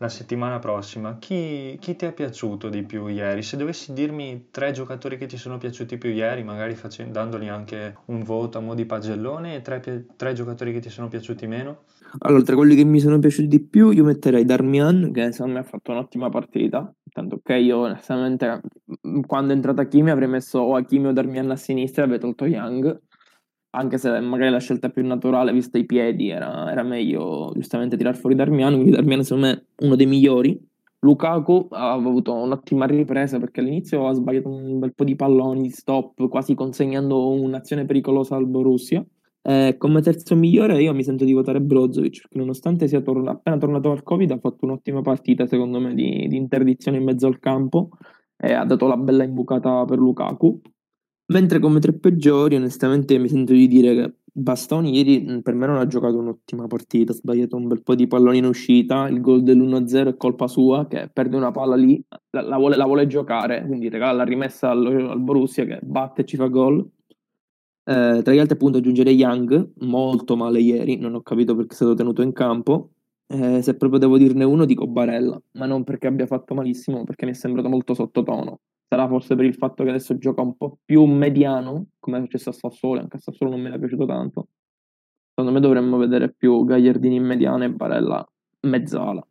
la 0.00 0.08
settimana 0.08 0.58
prossima. 0.58 1.18
Chi, 1.18 1.76
chi 1.78 1.94
ti 1.94 2.06
è 2.06 2.12
piaciuto 2.12 2.70
di 2.70 2.82
più 2.84 3.06
ieri? 3.06 3.42
Se 3.42 3.58
dovessi 3.58 3.92
dirmi 3.92 4.48
tre 4.50 4.72
giocatori 4.72 5.18
che 5.18 5.26
ti 5.26 5.36
sono 5.36 5.58
piaciuti 5.58 5.98
più 5.98 6.10
ieri, 6.10 6.42
magari 6.42 6.74
facendo, 6.74 7.12
dandogli 7.12 7.48
anche 7.48 7.98
un 8.06 8.22
voto 8.22 8.56
a 8.56 8.60
mo' 8.62 8.74
di 8.74 8.86
pagellone, 8.86 9.56
e 9.56 9.60
tre, 9.60 10.06
tre 10.16 10.32
giocatori 10.32 10.72
che 10.72 10.80
ti 10.80 10.88
sono 10.88 11.08
piaciuti 11.08 11.46
meno? 11.46 11.82
Allora, 12.20 12.42
tra 12.42 12.56
quelli 12.56 12.74
che 12.74 12.84
mi 12.84 12.98
sono 12.98 13.18
piaciuti 13.18 13.46
di 13.46 13.60
più, 13.60 13.90
io 13.90 14.04
metterei 14.04 14.46
Darmian, 14.46 15.12
che 15.12 15.32
secondo 15.32 15.54
me 15.54 15.60
ha 15.60 15.64
fatto 15.64 15.90
un'ottima 15.90 16.30
partita. 16.30 16.90
Tanto 17.12 17.40
che 17.42 17.56
io, 17.56 17.80
onestamente, 17.80 18.62
quando 19.26 19.52
è 19.52 19.56
entrata 19.56 19.86
Kimi 19.86 20.10
avrei 20.10 20.28
messo 20.28 20.60
o 20.60 20.76
Hakimi 20.76 21.08
o 21.08 21.12
Darmian 21.12 21.50
a 21.50 21.56
sinistra 21.56 22.02
e 22.02 22.04
avrei 22.06 22.20
tolto 22.20 22.46
Young 22.46 23.00
anche 23.70 23.98
se 23.98 24.20
magari 24.20 24.50
la 24.50 24.58
scelta 24.58 24.88
più 24.88 25.06
naturale, 25.06 25.52
vista 25.52 25.78
i 25.78 25.86
piedi, 25.86 26.28
era, 26.30 26.70
era 26.70 26.82
meglio 26.82 27.52
giustamente 27.54 27.96
tirar 27.96 28.16
fuori 28.16 28.34
Darmiano, 28.34 28.74
quindi 28.74 28.92
Darmiano 28.92 29.22
secondo 29.22 29.46
me 29.46 29.52
è 29.74 29.84
uno 29.84 29.96
dei 29.96 30.06
migliori. 30.06 30.68
Lukaku 31.02 31.68
ha 31.70 31.92
avuto 31.92 32.34
un'ottima 32.34 32.84
ripresa 32.84 33.38
perché 33.38 33.60
all'inizio 33.60 34.06
ha 34.06 34.12
sbagliato 34.12 34.48
un 34.48 34.78
bel 34.78 34.94
po' 34.94 35.04
di 35.04 35.16
palloni, 35.16 35.70
stop, 35.70 36.28
quasi 36.28 36.54
consegnando 36.54 37.30
un'azione 37.30 37.86
pericolosa 37.86 38.36
al 38.36 38.46
Borussia. 38.46 39.04
Eh, 39.42 39.76
come 39.78 40.02
terzo 40.02 40.36
migliore 40.36 40.82
io 40.82 40.92
mi 40.92 41.02
sento 41.02 41.24
di 41.24 41.32
votare 41.32 41.62
Brozovic, 41.62 42.20
perché 42.20 42.38
nonostante 42.38 42.86
sia 42.88 43.00
tor- 43.00 43.26
appena 43.26 43.56
tornato 43.56 43.88
dal 43.88 44.02
Covid 44.02 44.30
ha 44.32 44.38
fatto 44.38 44.66
un'ottima 44.66 45.00
partita 45.00 45.46
secondo 45.46 45.80
me 45.80 45.94
di, 45.94 46.26
di 46.28 46.36
interdizione 46.36 46.98
in 46.98 47.04
mezzo 47.04 47.26
al 47.26 47.38
campo 47.38 47.88
e 48.36 48.52
ha 48.52 48.64
dato 48.66 48.86
la 48.86 48.98
bella 48.98 49.24
imbucata 49.24 49.84
per 49.86 49.96
Lukaku. 49.98 50.60
Mentre 51.30 51.60
come 51.60 51.78
tre 51.78 51.92
peggiori, 51.92 52.56
onestamente 52.56 53.16
mi 53.16 53.28
sento 53.28 53.52
di 53.52 53.68
dire 53.68 53.94
che 53.94 54.14
Bastoni 54.32 54.96
ieri 54.96 55.42
per 55.42 55.54
me 55.54 55.66
non 55.66 55.76
ha 55.76 55.86
giocato 55.86 56.18
un'ottima 56.18 56.66
partita, 56.66 57.12
ha 57.12 57.14
sbagliato 57.14 57.56
un 57.56 57.68
bel 57.68 57.82
po' 57.82 57.94
di 57.94 58.08
palloni 58.08 58.38
in 58.38 58.46
uscita, 58.46 59.06
il 59.08 59.20
gol 59.20 59.42
dell'1-0 59.44 60.08
è 60.08 60.16
colpa 60.16 60.48
sua 60.48 60.88
che 60.88 61.08
perde 61.12 61.36
una 61.36 61.52
palla 61.52 61.76
lì, 61.76 62.02
la, 62.30 62.42
la, 62.42 62.56
vuole, 62.56 62.76
la 62.76 62.84
vuole, 62.84 63.06
giocare, 63.06 63.64
quindi 63.64 63.88
regala 63.88 64.12
la 64.18 64.24
rimessa 64.24 64.70
al, 64.70 64.86
al, 64.86 65.20
Borussia 65.20 65.64
che 65.64 65.78
batte 65.82 66.22
e 66.22 66.24
ci 66.24 66.36
fa 66.36 66.46
gol. 66.48 66.80
Eh, 67.84 68.20
tra 68.22 68.32
gli 68.32 68.38
altri 68.38 68.54
appunto 68.54 68.78
aggiungere 68.78 69.10
Young, 69.10 69.72
molto 69.80 70.36
male 70.36 70.60
ieri, 70.60 70.96
non 70.96 71.14
ho 71.14 71.22
capito 71.22 71.54
perché 71.54 71.72
è 71.72 71.76
stato 71.76 71.94
tenuto 71.94 72.22
in 72.22 72.32
campo. 72.32 72.90
Eh, 73.26 73.62
se 73.62 73.76
proprio 73.76 74.00
devo 74.00 74.18
dirne 74.18 74.42
uno 74.44 74.64
dico 74.64 74.86
Barella, 74.88 75.40
ma 75.52 75.66
non 75.66 75.84
perché 75.84 76.08
abbia 76.08 76.26
fatto 76.26 76.54
malissimo, 76.54 76.98
ma 76.98 77.04
perché 77.04 77.24
mi 77.24 77.32
è 77.32 77.34
sembrato 77.34 77.68
molto 77.68 77.94
sottotono 77.94 78.60
sarà 78.92 79.06
forse 79.06 79.36
per 79.36 79.44
il 79.44 79.54
fatto 79.54 79.84
che 79.84 79.90
adesso 79.90 80.18
gioca 80.18 80.42
un 80.42 80.56
po' 80.56 80.78
più 80.84 81.04
mediano, 81.04 81.90
come 82.00 82.18
è 82.18 82.20
successo 82.22 82.50
a 82.50 82.52
Sassuolo, 82.52 83.00
anche 83.00 83.18
a 83.18 83.20
Sassuolo 83.20 83.52
non 83.52 83.62
mi 83.62 83.70
è 83.70 83.78
piaciuto 83.78 84.04
tanto. 84.04 84.48
Secondo 85.28 85.52
me 85.52 85.60
dovremmo 85.60 85.96
vedere 85.96 86.32
più 86.32 86.64
Gagliardini 86.64 87.14
in 87.14 87.24
mediana 87.24 87.66
e 87.66 87.70
Barella 87.70 88.28
mezzala. 88.62 89.24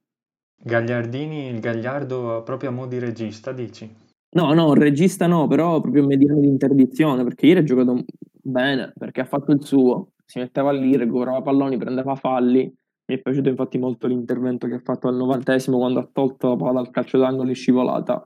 Gagliardini, 0.64 1.50
il 1.50 1.60
Gagliardo 1.60 2.42
proprio 2.46 2.70
a 2.70 2.72
mo' 2.72 2.88
di 2.88 3.00
regista, 3.00 3.52
dici? 3.52 3.94
No, 4.32 4.54
no, 4.54 4.74
regista 4.74 5.28
no, 5.28 5.46
però 5.48 5.82
proprio 5.82 6.06
mediano 6.06 6.40
di 6.40 6.48
interdizione, 6.48 7.24
perché 7.26 7.48
ieri 7.48 7.60
ha 7.60 7.64
giocato 7.64 8.06
bene, 8.42 8.94
perché 8.98 9.22
ha 9.22 9.26
fatto 9.26 9.52
il 9.52 9.62
suo, 9.62 10.12
si 10.24 10.40
metteva 10.40 10.72
lì, 10.72 10.96
recuperava 10.96 11.42
palloni, 11.42 11.76
prendeva 11.76 12.16
falli. 12.16 12.74
Mi 13.08 13.16
è 13.16 13.22
piaciuto 13.22 13.50
infatti 13.50 13.78
molto 13.78 14.08
l'intervento 14.08 14.68
che 14.68 14.76
ha 14.76 14.82
fatto 14.82 15.10
al 15.10 15.16
novantesimo 15.16 15.78
quando 15.78 16.00
ha 16.00 16.10
tolto 16.10 16.48
la 16.48 16.56
palla 16.56 16.82
dal 16.82 16.92
calcio 16.92 17.18
d'angolo 17.18 17.50
e 17.50 17.56
scivolata 17.56 18.26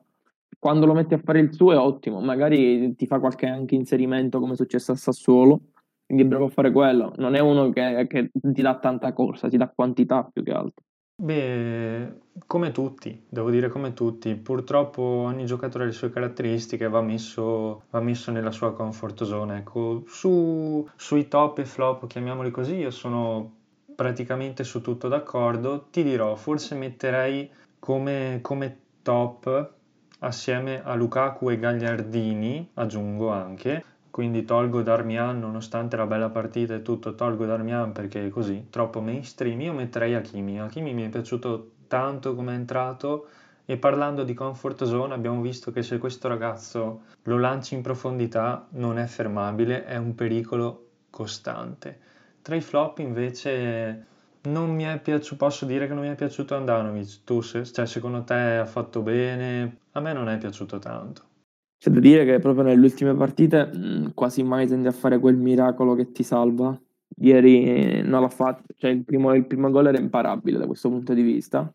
quando 0.60 0.86
lo 0.86 0.94
metti 0.94 1.14
a 1.14 1.22
fare 1.24 1.40
il 1.40 1.54
suo 1.54 1.72
è 1.72 1.78
ottimo, 1.78 2.22
magari 2.22 2.96
ti 2.96 3.06
fa 3.06 3.20
qualche 3.20 3.48
anche 3.48 3.76
inserimento 3.76 4.40
come 4.40 4.54
è 4.54 4.56
successo 4.56 4.92
a 4.92 4.96
Sassuolo, 4.96 5.60
quindi 6.06 6.24
è 6.24 6.28
bravo 6.28 6.46
a 6.46 6.50
fare 6.50 6.72
quello, 6.72 7.14
non 7.18 7.36
è 7.36 7.40
uno 7.40 7.70
che, 7.70 8.06
che 8.08 8.32
ti 8.32 8.62
dà 8.62 8.78
tanta 8.80 9.14
corsa, 9.14 9.50
ti 9.50 9.58
dà 9.58 9.72
quantità 9.74 10.28
più 10.32 10.44
che 10.44 10.52
altro. 10.52 10.84
Beh, 11.16 12.22
come 12.48 12.72
tutti, 12.72 13.26
devo 13.30 13.52
dire 13.52 13.70
come 13.70 13.94
tutti, 13.94 14.36
purtroppo 14.36 15.02
ogni 15.02 15.46
giocatore 15.46 15.84
ha 15.84 15.88
le 15.88 15.94
sue 15.94 16.10
caratteristiche, 16.10 16.90
va 16.90 17.02
messo, 17.02 17.84
va 17.92 18.02
messo 18.02 18.32
nella 18.32 18.52
sua 18.52 18.74
comfort 18.74 19.24
zone. 19.24 19.60
Ecco, 19.60 20.04
su, 20.08 20.86
sui 20.96 21.28
top 21.28 21.60
e 21.60 21.66
flop, 21.66 22.08
chiamiamoli 22.08 22.50
così, 22.50 22.76
io 22.76 22.90
sono 22.90 23.54
praticamente 23.96 24.64
su 24.64 24.82
tutto 24.82 25.08
d'accordo. 25.08 25.88
Ti 25.92 26.04
dirò, 26.04 26.36
forse 26.36 26.76
metterei 26.76 27.50
come, 27.78 28.40
come 28.42 28.80
top 29.04 29.74
assieme 30.24 30.82
a 30.84 30.96
Lukaku 30.96 31.50
e 31.50 31.60
Gagliardini, 31.60 32.72
aggiungo 32.76 33.30
anche, 33.30 33.84
quindi 34.10 34.46
tolgo 34.46 34.82
Darmian 34.82 35.40
nonostante 35.40 35.96
la 35.96 36.06
bella 36.06 36.30
partita 36.30 36.74
e 36.76 36.82
tutto, 36.82 37.16
tolgo 37.16 37.46
Darmian 37.46 37.92
perché 37.92 38.28
è 38.28 38.30
così, 38.30 38.68
troppo 38.70 39.02
mainstream, 39.02 39.60
io 39.62 39.74
metterei 39.74 40.14
Hakimi, 40.14 40.60
Hakimi 40.60 40.94
mi 40.94 41.06
è 41.06 41.10
piaciuto 41.10 41.72
tanto 41.88 42.36
come 42.36 42.54
è 42.54 42.56
entrato 42.56 43.28
e 43.66 43.78
parlando 43.78 44.24
di 44.24 44.34
comfort 44.34 44.84
zone 44.84 45.14
abbiamo 45.14 45.42
visto 45.42 45.72
che 45.72 45.84
se 45.84 45.98
questo 45.98 46.28
ragazzo 46.28 47.04
lo 47.24 47.38
lanci 47.38 47.76
in 47.76 47.82
profondità 47.82 48.68
non 48.72 48.98
è 48.98 49.06
fermabile, 49.06 49.86
è 49.86 49.98
un 49.98 50.16
pericolo 50.16 50.88
costante. 51.10 52.00
Tra 52.42 52.56
i 52.56 52.62
flop 52.62 53.00
invece 53.00 54.06
non 54.44 54.74
mi 54.74 54.84
è 54.84 55.00
piaciuto, 55.00 55.46
posso 55.46 55.66
dire 55.66 55.88
che 55.88 55.94
non 55.94 56.04
mi 56.04 56.10
è 56.10 56.16
piaciuto 56.16 56.56
Andanovic. 56.56 57.24
Tu, 57.24 57.42
se, 57.42 57.64
cioè, 57.66 57.86
secondo 57.86 58.24
te 58.24 58.34
ha 58.34 58.66
fatto 58.66 59.02
bene? 59.02 59.80
A 59.92 60.00
me 60.00 60.14
non 60.14 60.28
è 60.30 60.38
piaciuto 60.38 60.80
tanto. 60.80 61.32
C'è 61.78 61.90
da 61.90 62.00
dire 62.00 62.26
che 62.26 62.40
proprio 62.40 62.64
nelle 62.64 62.86
ultime 62.86 63.14
partite 63.14 63.70
mm, 63.76 64.08
quasi 64.14 64.44
mai 64.44 64.68
tende 64.68 64.88
a 64.88 64.94
fare 64.94 65.20
quel 65.20 65.36
miracolo 65.36 65.96
che 65.96 66.12
ti 66.12 66.24
salva. 66.24 66.78
Ieri 67.18 68.02
non 68.02 68.22
l'ha 68.22 68.30
fatto, 68.30 68.74
cioè 68.76 68.92
il 68.92 69.04
primo, 69.04 69.34
il 69.34 69.46
primo 69.46 69.70
gol 69.70 69.88
era 69.88 70.00
imparabile 70.00 70.58
da 70.58 70.66
questo 70.66 70.90
punto 70.90 71.14
di 71.14 71.22
vista. 71.22 71.60
Ha 71.60 71.74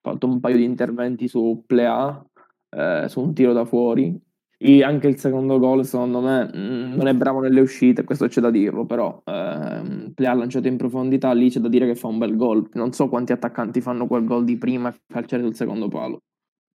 fatto 0.00 0.26
un 0.26 0.40
paio 0.40 0.56
di 0.56 0.64
interventi 0.64 1.28
su 1.28 1.64
Plea, 1.66 2.24
eh, 2.70 3.06
su 3.08 3.20
un 3.20 3.34
tiro 3.34 3.52
da 3.52 3.64
fuori, 3.64 4.18
e 4.60 4.82
anche 4.82 5.06
il 5.06 5.18
secondo 5.18 5.60
gol, 5.60 5.84
secondo 5.84 6.20
me, 6.20 6.50
mm, 6.54 6.94
non 6.94 7.06
è 7.06 7.14
bravo 7.14 7.38
nelle 7.38 7.60
uscite, 7.60 8.02
questo 8.02 8.26
c'è 8.26 8.40
da 8.40 8.50
dirlo, 8.50 8.84
però 8.86 9.22
ehm, 9.24 10.12
ha 10.16 10.34
lanciato 10.34 10.66
in 10.66 10.76
profondità, 10.76 11.32
lì 11.32 11.48
c'è 11.48 11.60
da 11.60 11.68
dire 11.68 11.86
che 11.86 11.94
fa 11.94 12.08
un 12.08 12.18
bel 12.18 12.36
gol. 12.36 12.68
Non 12.72 12.92
so 12.92 13.08
quanti 13.08 13.30
attaccanti 13.30 13.80
fanno 13.80 14.08
quel 14.08 14.24
gol 14.24 14.44
di 14.44 14.58
prima 14.58 14.92
calciare 15.06 15.44
sul 15.44 15.54
secondo 15.54 15.86
palo. 15.86 16.22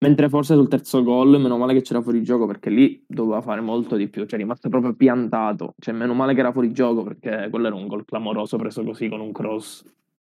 Mentre 0.02 0.28
forse 0.28 0.54
sul 0.54 0.68
terzo 0.68 1.02
gol, 1.02 1.40
meno 1.40 1.56
male 1.56 1.72
che 1.72 1.80
c'era 1.80 2.02
fuori 2.02 2.22
gioco, 2.22 2.46
perché 2.46 2.68
lì 2.68 3.02
doveva 3.06 3.40
fare 3.40 3.62
molto 3.62 3.96
di 3.96 4.08
più, 4.08 4.24
cioè 4.24 4.38
è 4.38 4.42
rimasto 4.42 4.68
proprio 4.68 4.94
piantato. 4.94 5.74
Cioè, 5.78 5.94
meno 5.94 6.12
male 6.14 6.34
che 6.34 6.40
era 6.40 6.52
fuori 6.52 6.72
gioco, 6.72 7.02
perché 7.02 7.48
quello 7.50 7.66
era 7.66 7.76
un 7.76 7.86
gol 7.86 8.04
clamoroso 8.04 8.56
preso 8.58 8.82
così 8.82 9.08
con 9.08 9.20
un 9.20 9.32
cross. 9.32 9.84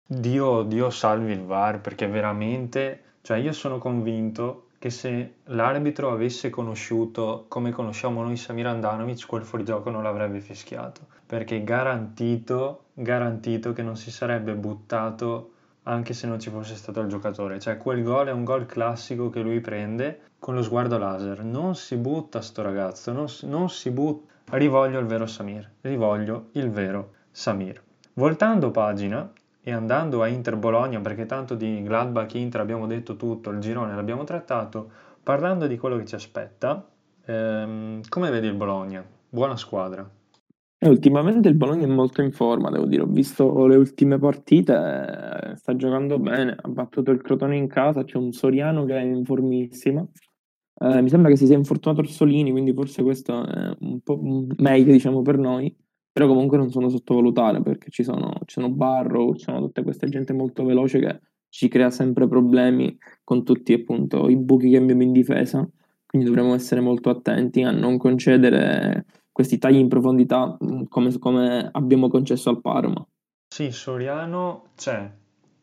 Dio, 0.04 0.62
Dio 0.62 0.90
salvi 0.90 1.32
il 1.32 1.42
VAR, 1.42 1.80
perché 1.80 2.06
veramente, 2.06 3.16
cioè 3.22 3.38
io 3.38 3.52
sono 3.52 3.78
convinto 3.78 4.65
che 4.78 4.90
se 4.90 5.34
l'arbitro 5.44 6.10
avesse 6.10 6.50
conosciuto 6.50 7.46
come 7.48 7.70
conosciamo 7.70 8.22
noi 8.22 8.36
Samir 8.36 8.66
Andanovic, 8.66 9.26
quel 9.26 9.44
fuorigioco 9.44 9.90
non 9.90 10.02
l'avrebbe 10.02 10.40
fischiato, 10.40 11.02
perché 11.24 11.64
garantito, 11.64 12.84
garantito 12.92 13.72
che 13.72 13.82
non 13.82 13.96
si 13.96 14.10
sarebbe 14.10 14.54
buttato 14.54 15.52
anche 15.84 16.14
se 16.14 16.26
non 16.26 16.38
ci 16.40 16.50
fosse 16.50 16.74
stato 16.74 17.00
il 17.00 17.08
giocatore. 17.08 17.58
Cioè 17.58 17.76
quel 17.76 18.02
gol 18.02 18.28
è 18.28 18.32
un 18.32 18.44
gol 18.44 18.66
classico 18.66 19.30
che 19.30 19.40
lui 19.40 19.60
prende 19.60 20.20
con 20.38 20.54
lo 20.54 20.62
sguardo 20.62 20.98
laser. 20.98 21.44
Non 21.44 21.74
si 21.74 21.96
butta 21.96 22.40
sto 22.40 22.62
ragazzo, 22.62 23.12
non, 23.12 23.26
non 23.42 23.70
si 23.70 23.90
butta. 23.90 24.34
Rivoglio 24.56 25.00
il 25.00 25.06
vero 25.06 25.26
Samir, 25.26 25.68
rivoglio 25.80 26.48
il 26.52 26.70
vero 26.70 27.14
Samir. 27.30 27.82
Voltando 28.14 28.70
pagina, 28.70 29.30
e 29.68 29.72
andando 29.72 30.22
a 30.22 30.28
Inter 30.28 30.56
Bologna, 30.56 31.00
perché 31.00 31.26
tanto 31.26 31.56
di 31.56 31.82
Gladbach 31.82 32.32
Inter 32.34 32.60
abbiamo 32.60 32.86
detto 32.86 33.16
tutto, 33.16 33.50
il 33.50 33.58
girone 33.58 33.96
l'abbiamo 33.96 34.22
trattato, 34.22 34.88
parlando 35.24 35.66
di 35.66 35.76
quello 35.76 35.96
che 35.96 36.04
ci 36.04 36.14
aspetta, 36.14 36.88
ehm, 37.24 38.02
come 38.08 38.30
vedi 38.30 38.46
il 38.46 38.54
Bologna? 38.54 39.04
Buona 39.28 39.56
squadra. 39.56 40.08
E 40.78 40.88
ultimamente 40.88 41.48
il 41.48 41.56
Bologna 41.56 41.82
è 41.82 41.88
molto 41.88 42.22
in 42.22 42.30
forma, 42.30 42.70
devo 42.70 42.86
dire, 42.86 43.02
ho 43.02 43.06
visto 43.06 43.66
le 43.66 43.74
ultime 43.74 44.18
partite, 44.18 44.72
eh, 44.72 45.56
sta 45.56 45.74
giocando 45.74 46.20
bene, 46.20 46.54
ha 46.60 46.68
battuto 46.68 47.10
il 47.10 47.20
Crotone 47.20 47.56
in 47.56 47.66
casa, 47.66 48.04
c'è 48.04 48.18
un 48.18 48.30
Soriano 48.30 48.84
che 48.84 48.96
è 48.96 49.00
in 49.02 49.24
formissima, 49.24 50.06
Eh, 50.78 51.00
mi 51.02 51.08
sembra 51.08 51.30
che 51.30 51.36
si 51.36 51.46
sia 51.46 51.56
infortunato 51.56 52.02
Orsolini, 52.02 52.50
quindi 52.50 52.72
forse 52.74 53.02
questo 53.02 53.46
è 53.46 53.76
un 53.80 54.00
po' 54.00 54.20
meglio, 54.58 54.92
diciamo, 54.92 55.22
per 55.22 55.38
noi. 55.38 55.74
Però 56.16 56.28
comunque 56.28 56.56
non 56.56 56.70
sono 56.70 56.88
sottovalutare 56.88 57.60
perché 57.60 57.90
ci 57.90 58.02
sono, 58.02 58.32
ci 58.46 58.58
sono 58.58 58.70
Barrow, 58.70 59.34
ci 59.34 59.44
sono 59.44 59.60
tutta 59.60 59.82
questa 59.82 60.08
gente 60.08 60.32
molto 60.32 60.64
veloce 60.64 60.98
che 60.98 61.20
ci 61.50 61.68
crea 61.68 61.90
sempre 61.90 62.26
problemi 62.26 62.96
con 63.22 63.44
tutti 63.44 63.74
appunto 63.74 64.30
i 64.30 64.36
buchi 64.38 64.70
che 64.70 64.78
abbiamo 64.78 65.02
in 65.02 65.12
difesa. 65.12 65.68
Quindi 66.06 66.26
dovremmo 66.26 66.54
essere 66.54 66.80
molto 66.80 67.10
attenti 67.10 67.60
a 67.64 67.70
non 67.70 67.98
concedere 67.98 69.04
questi 69.30 69.58
tagli 69.58 69.76
in 69.76 69.88
profondità 69.88 70.56
mm, 70.64 70.84
come, 70.88 71.18
come 71.18 71.68
abbiamo 71.70 72.08
concesso 72.08 72.48
al 72.48 72.62
Parma. 72.62 73.06
Sì, 73.46 73.70
Soriano 73.70 74.68
c'è, 74.74 75.12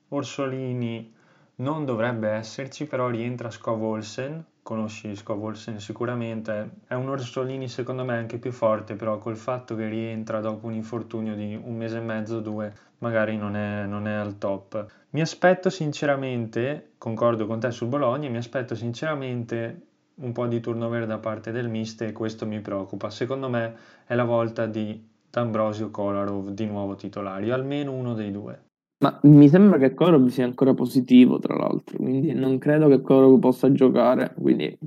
Orsolini 0.10 1.12
non 1.56 1.84
dovrebbe 1.84 2.30
esserci, 2.30 2.86
però 2.86 3.10
rientra 3.10 3.50
Skov 3.50 3.82
Olsen, 3.82 4.46
conosci 4.64 5.16
Skov 5.16 5.44
Olsen 5.44 5.80
sicuramente, 5.80 6.78
è 6.88 6.94
un 6.94 7.10
Orsolini 7.10 7.68
secondo 7.68 8.04
me 8.06 8.16
anche 8.16 8.40
più 8.40 8.52
forte, 8.52 8.96
però 8.96 9.18
col 9.20 9.36
fatto 9.36 9.76
che 9.76 9.88
rientra 9.88 10.40
dopo 10.40 10.68
un 10.68 10.74
infortunio 10.74 11.36
di 11.36 11.60
un 11.62 11.76
mese 11.76 11.98
e 11.98 12.02
mezzo, 12.02 12.40
due, 12.40 12.74
magari 13.00 13.38
non 13.38 13.56
è, 13.56 13.86
non 13.86 14.08
è 14.08 14.14
al 14.14 14.38
top. 14.38 14.86
Mi 15.10 15.22
aspetto 15.22 15.70
sinceramente, 15.70 16.94
concordo 16.98 17.46
con 17.46 17.60
te 17.60 17.70
sul 17.72 17.90
Bologna, 17.90 18.30
mi 18.30 18.38
aspetto 18.38 18.74
sinceramente 18.74 19.88
un 20.16 20.32
po' 20.32 20.48
di 20.48 20.60
turnover 20.60 21.06
da 21.06 21.18
parte 21.18 21.52
del 21.52 21.70
mister 21.70 22.08
e 22.08 22.14
questo 22.14 22.46
mi 22.46 22.62
preoccupa. 22.62 23.10
Secondo 23.10 23.50
me 23.50 23.76
è 24.06 24.16
la 24.16 24.24
volta 24.24 24.66
di 24.66 25.12
D'Ambrosio 25.30 25.92
Kolarov 25.92 26.50
di 26.50 26.66
nuovo 26.66 26.96
titolari, 26.96 27.52
almeno 27.52 27.92
uno 27.92 28.14
dei 28.14 28.32
due. 28.32 28.73
Ma 29.04 29.20
mi 29.24 29.50
sembra 29.50 29.78
che 29.78 29.94
Kolarov 29.94 30.28
sia 30.28 30.46
ancora 30.46 30.74
positivo, 30.74 31.38
tra 31.38 31.58
l'altro, 31.58 31.98
quindi 31.98 32.32
non 32.34 32.58
credo 32.58 32.88
che 32.88 33.02
Kolarov 33.02 33.38
possa 33.38 33.70
giocare, 33.74 34.34
quindi 34.34 34.78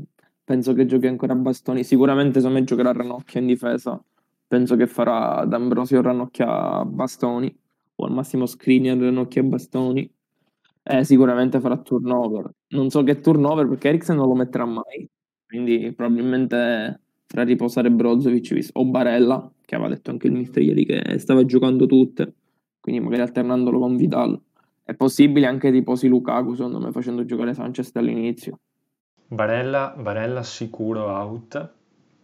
penso 0.43 0.73
che 0.73 0.87
giochi 0.87 1.07
ancora 1.07 1.35
a 1.35 1.37
bastoni. 1.37 1.85
Sicuramente 1.85 2.41
se 2.41 2.49
me 2.49 2.65
giocherà 2.65 2.93
Ranocchia 2.93 3.41
in 3.41 3.47
difesa, 3.47 4.03
penso 4.47 4.75
che 4.77 4.87
farà 4.87 5.45
D'Ambrosio 5.45 6.01
Ranocchia 6.01 6.47
a 6.79 6.85
bastoni, 6.87 7.55
o 7.97 8.05
al 8.07 8.13
massimo 8.13 8.47
Skriniar 8.47 8.97
Ranocchia 8.97 9.43
a 9.43 9.45
bastoni. 9.45 10.11
Eh, 10.83 11.05
sicuramente 11.05 11.61
farà 11.61 11.77
turnover. 11.77 12.51
Non 12.69 12.89
so 12.89 13.03
che 13.03 13.21
turnover 13.21 13.69
perché 13.69 13.89
Eriksen 13.89 14.17
non 14.17 14.29
lo 14.29 14.35
metterà 14.35 14.65
mai, 14.65 15.07
quindi 15.47 15.93
probabilmente 15.95 17.01
farà 17.27 17.43
riposare 17.45 17.91
Brozovic 17.91 18.71
o 18.73 18.87
Barella, 18.87 19.53
che 19.63 19.75
aveva 19.75 19.91
detto 19.91 20.11
anche 20.11 20.29
il 20.29 20.33
mister 20.33 20.63
ieri 20.63 20.87
che 20.87 21.19
stava 21.19 21.45
giocando 21.45 21.85
tutte, 21.87 22.33
quindi 22.87 23.02
magari 23.02 23.23
alternandolo 23.23 23.81
con 23.81 23.97
Vidal. 23.97 24.40
È 24.85 24.95
possibile 24.95 25.49
anche 25.49 25.71
riposi 25.71 26.07
Lukaku, 26.07 26.55
secondo 26.55 26.78
me, 26.78 26.93
facendo 26.93 27.25
giocare 27.25 27.52
Sanchez 27.52 27.90
dall'inizio. 27.90 28.61
Barella, 29.26 29.93
Barella 29.99 30.45
sicuro 30.45 31.07
out, 31.07 31.69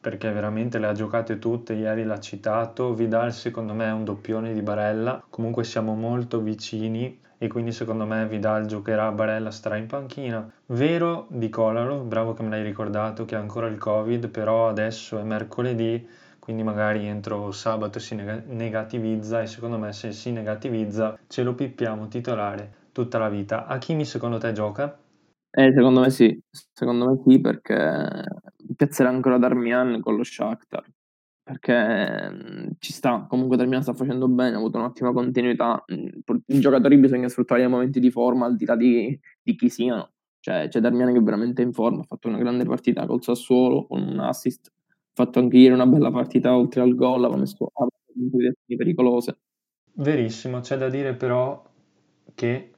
perché 0.01 0.31
veramente 0.31 0.79
le 0.79 0.87
ha 0.87 0.93
giocate 0.93 1.41
tutte, 1.41 1.73
ieri 1.73 2.05
l'ha 2.05 2.21
citato, 2.21 2.95
Vidal 2.95 3.33
secondo 3.33 3.75
me 3.75 3.87
è 3.87 3.91
un 3.91 4.05
doppione 4.05 4.53
di 4.53 4.63
Barella, 4.63 5.21
comunque 5.29 5.65
siamo 5.65 5.97
molto 5.97 6.41
vicini 6.41 7.19
e 7.39 7.49
quindi 7.49 7.73
secondo 7.73 8.07
me 8.07 8.29
Vidal 8.29 8.67
giocherà, 8.67 9.11
Barella 9.11 9.51
starà 9.51 9.77
in 9.79 9.87
panchina. 9.87 10.49
Vero 10.67 11.27
di 11.29 11.49
Colaro, 11.49 12.03
bravo 12.03 12.35
che 12.35 12.45
me 12.45 12.51
l'hai 12.51 12.63
ricordato 12.63 13.25
che 13.25 13.35
ha 13.35 13.41
ancora 13.41 13.67
il 13.67 13.79
Covid, 13.79 14.29
però 14.29 14.69
adesso 14.69 15.19
è 15.19 15.25
mercoledì, 15.25 16.07
quindi 16.43 16.65
magari 16.65 17.07
entro 17.07 17.53
sabato 17.53 18.01
si 18.01 18.17
negativizza 18.17 19.43
e 19.43 19.47
secondo 19.47 19.79
me 19.79 19.93
se 19.93 20.11
si 20.11 20.33
negativizza 20.33 21.17
ce 21.29 21.45
lo 21.45 21.55
pippiamo 21.55 22.09
titolare 22.09 22.89
tutta 22.91 23.19
la 23.19 23.29
vita. 23.29 23.67
Hakimi 23.67 24.05
secondo 24.05 24.39
te 24.39 24.51
gioca? 24.51 24.99
Eh, 25.55 25.73
secondo 25.73 26.01
me 26.01 26.11
sì, 26.11 26.37
secondo 26.51 27.11
me 27.11 27.23
sì 27.25 27.41
perché 27.41 28.25
piazzerà 28.75 29.09
ancora 29.11 29.39
Darmian 29.39 30.01
con 30.01 30.17
lo 30.17 30.25
Shakhtar. 30.25 30.85
Perché 31.45 32.31
mh, 32.31 32.71
ci 32.81 32.93
sta, 32.93 33.27
comunque 33.29 33.57
Darmian 33.57 33.83
sta 33.83 33.93
facendo 33.93 34.27
bene, 34.27 34.57
ha 34.57 34.59
avuto 34.59 34.79
un'ottima 34.79 35.13
continuità, 35.13 35.85
i 35.87 36.59
giocatori 36.59 36.99
bisogna 36.99 37.29
sfruttare 37.29 37.63
i 37.63 37.69
momenti 37.69 38.01
di 38.01 38.11
forma 38.11 38.47
al 38.47 38.57
di 38.57 38.65
là 38.65 38.75
di, 38.75 39.17
di 39.41 39.55
chi 39.55 39.69
siano, 39.69 40.11
cioè 40.41 40.67
c'è 40.69 40.81
Darmian 40.81 41.13
che 41.13 41.19
è 41.19 41.23
veramente 41.23 41.63
in 41.63 41.73
forma, 41.73 42.01
ha 42.01 42.05
fatto 42.05 42.27
una 42.27 42.39
grande 42.39 42.65
partita 42.65 43.07
col 43.07 43.23
Sassuolo 43.23 43.87
con 43.87 44.03
un 44.03 44.19
assist, 44.19 44.73
fatto 45.13 45.39
anche 45.39 45.57
ieri 45.57 45.75
una 45.75 45.87
bella 45.87 46.11
partita 46.11 46.57
oltre 46.57 46.81
al 46.81 46.95
gol, 46.95 47.25
ha 47.25 47.37
messo 47.37 47.71
azioni 47.75 48.55
pericolose. 48.77 49.39
Verissimo, 49.95 50.61
c'è 50.61 50.77
da 50.77 50.89
dire 50.89 51.15
però 51.15 51.63
che 52.35 52.73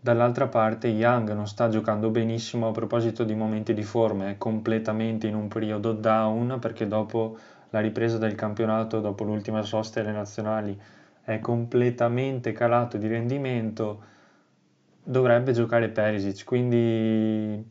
dall'altra 0.00 0.48
parte 0.48 0.88
Young 0.88 1.32
non 1.32 1.46
sta 1.46 1.68
giocando 1.68 2.10
benissimo 2.10 2.68
a 2.68 2.72
proposito 2.72 3.24
di 3.24 3.34
momenti 3.34 3.74
di 3.74 3.82
forma, 3.82 4.28
è 4.28 4.38
completamente 4.38 5.26
in 5.26 5.34
un 5.34 5.48
periodo 5.48 5.92
down 5.92 6.58
perché 6.60 6.86
dopo 6.86 7.36
la 7.70 7.80
ripresa 7.80 8.18
del 8.18 8.34
campionato 8.34 9.00
dopo 9.00 9.24
l'ultima 9.24 9.62
sosta 9.62 10.00
delle 10.00 10.12
nazionali 10.12 10.78
è 11.22 11.38
completamente 11.38 12.52
calato 12.52 12.96
di 12.98 13.06
rendimento, 13.06 14.02
dovrebbe 15.04 15.52
giocare 15.52 15.88
Perisic. 15.90 16.44
Quindi 16.44 17.62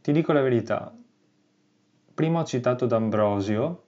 ti 0.00 0.12
dico 0.12 0.32
la 0.32 0.40
verità, 0.40 0.92
prima 2.20 2.40
ho 2.40 2.44
citato 2.44 2.84
D'Ambrosio, 2.84 3.84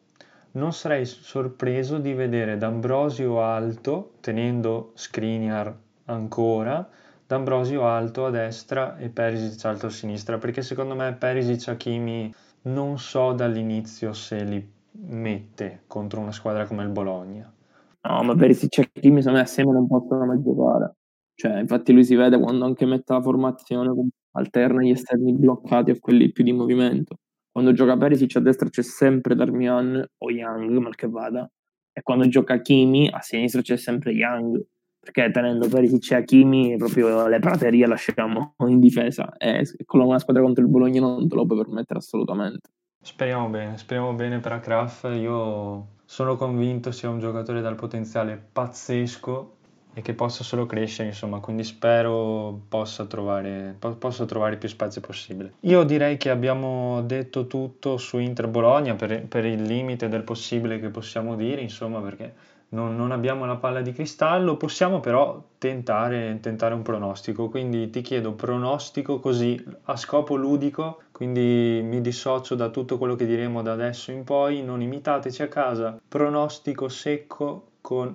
non 0.53 0.73
sarei 0.73 1.05
sorpreso 1.05 1.99
di 1.99 2.15
vedere 2.15 2.57
D'Ambrosio 2.57 3.43
alto, 3.43 4.15
tenendo 4.21 4.93
Skriniar 4.95 5.79
ancora, 6.07 6.89
D'Ambrosio 7.27 7.85
alto 7.85 8.25
a 8.25 8.31
destra 8.31 8.97
e 8.97 9.11
Perisic 9.11 9.63
alto 9.67 9.89
a 9.89 9.91
sinistra, 9.91 10.39
perché 10.39 10.63
secondo 10.63 10.95
me 10.95 11.13
Perisic 11.13 11.69
Hakimi 11.69 12.33
non 12.63 12.99
so 12.99 13.35
dall'inizio 13.35 14.15
se 14.15 14.43
li 14.45 14.67
mette 14.93 15.83
contro 15.87 16.21
una 16.21 16.33
squadra 16.33 16.65
come 16.65 16.85
il 16.85 16.89
Bologna. 16.89 17.53
No, 18.01 18.23
ma 18.23 18.35
Perisic 18.35 18.79
e 18.79 18.91
Kimi 18.99 19.19
secondo 19.19 19.41
me 19.41 19.45
assieme 19.45 19.73
non 19.73 19.87
possono 19.87 20.25
mai 20.25 20.43
giocare. 20.43 20.95
Cioè, 21.35 21.59
infatti 21.59 21.93
lui 21.93 22.05
si 22.07 22.15
vede 22.15 22.41
quando 22.41 22.65
anche 22.65 22.87
mette 22.87 23.13
la 23.13 23.21
formazione, 23.21 23.93
alterna 24.31 24.81
gli 24.81 24.89
esterni 24.89 25.35
bloccati 25.35 25.91
a 25.91 25.99
quelli 26.01 26.33
più 26.33 26.45
di 26.45 26.53
movimento. 26.53 27.19
Quando 27.53 27.73
gioca 27.73 27.99
Perisic 27.99 28.37
a 28.37 28.41
destra 28.41 28.71
c'è 28.71 28.83
sempre 28.83 29.35
Darmian 29.35 30.03
o 30.19 30.31
Young, 30.31 30.79
mal 30.79 30.95
che 30.95 31.07
vada, 31.07 31.47
e 31.93 32.01
quando 32.03 32.27
gioca 32.27 32.59
Kimi 32.63 33.11
a 33.13 33.21
sinistra 33.21 33.61
c'è 33.61 33.77
sempre 33.77 34.13
Young, 34.13 34.65
perché 34.99 35.31
tenendo 35.31 35.69
Perisic 35.69 36.13
e 36.13 36.15
Hakimi 36.15 36.77
proprio 36.79 37.27
le 37.27 37.41
praterie 37.41 37.87
lasciamo 37.87 38.55
in 38.67 38.81
difesa 38.81 39.37
e 39.37 39.65
con 39.85 40.01
una 40.01 40.19
squadra 40.19 40.43
contro 40.43 40.65
il 40.65 40.71
Bologna 40.71 41.01
non 41.01 41.29
te 41.29 41.35
lo 41.35 41.45
puoi 41.45 41.59
permettere 41.59 41.99
assolutamente. 41.99 42.71
Speriamo 43.03 43.49
bene, 43.49 43.77
speriamo 43.77 44.15
bene 44.15 44.39
per 44.39 44.53
Akraf. 44.53 45.11
Io 45.13 45.89
sono 46.05 46.37
convinto 46.37 46.91
sia 46.93 47.11
un 47.11 47.19
giocatore 47.19 47.61
dal 47.61 47.75
potenziale 47.75 48.43
pazzesco 48.53 49.57
e 49.95 50.03
che 50.03 50.15
possa 50.15 50.43
solo 50.43 50.67
crescere, 50.67 51.09
insomma, 51.09 51.41
quindi 51.41 51.65
spero 51.65 52.61
possa 52.69 53.05
trovare, 53.05 53.75
po- 53.79 53.97
possa 53.97 54.25
trovare 54.25 54.57
più 54.57 54.69
spazio 54.69 55.01
possibile. 55.01 55.55
Io 55.61 55.83
direi 55.85 56.17
che 56.17 56.31
abbiamo 56.31 57.03
detto 57.03 57.47
tutto 57.47 57.97
su 57.99 58.19
Inter 58.19 58.49
Bologna 58.49 58.95
per, 58.95 59.27
per 59.27 59.45
il 59.45 59.63
limite 59.63 60.09
del 60.09 60.23
possibile 60.23 60.81
che 60.81 60.89
possiamo 60.89 61.37
dire, 61.37 61.61
insomma, 61.61 62.01
perché 62.01 62.33
non, 62.71 62.97
non, 62.97 63.13
abbiamo 63.13 63.45
la 63.45 63.57
palla 63.57 63.83
di 63.83 63.93
cristallo, 63.93 64.57
possiamo 64.57 65.01
però 65.01 65.43
tentare, 65.59 66.39
tentare, 66.41 66.75
un 66.75 66.81
pronostico, 66.83 67.51
quindi 67.51 67.91
ti 67.91 68.01
chiedo 68.01 68.33
pronostico 68.33 69.21
così 69.21 69.63
a 69.85 69.97
scopo 69.97 70.37
ludico, 70.37 71.03
quindi 71.13 71.81
mi 71.85 72.01
dissocio 72.01 72.55
da 72.55 72.71
tutto 72.71 72.97
quello 72.97 73.15
che 73.15 73.27
diremo 73.27 73.61
da 73.61 73.73
adesso 73.73 74.11
in 74.11 74.25
poi, 74.25 74.63
non 74.63 74.81
imitateci 74.81 75.43
a 75.43 75.49
casa, 75.49 76.01
pronostico 76.09 76.89
secco 76.89 77.67
con 77.83 78.15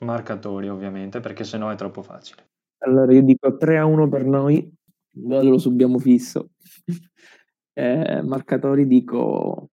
marcatori 0.00 0.68
ovviamente, 0.68 1.20
perché 1.20 1.44
sennò 1.44 1.70
è 1.70 1.76
troppo 1.76 2.02
facile. 2.02 2.48
Allora 2.78 3.12
io 3.12 3.22
dico 3.22 3.56
3 3.56 3.78
a 3.78 3.84
1 3.84 4.08
per 4.08 4.24
noi, 4.24 4.72
lo 5.12 5.58
subiamo 5.58 5.98
fisso. 5.98 6.50
eh, 7.74 8.22
marcatori 8.22 8.86
dico 8.86 9.70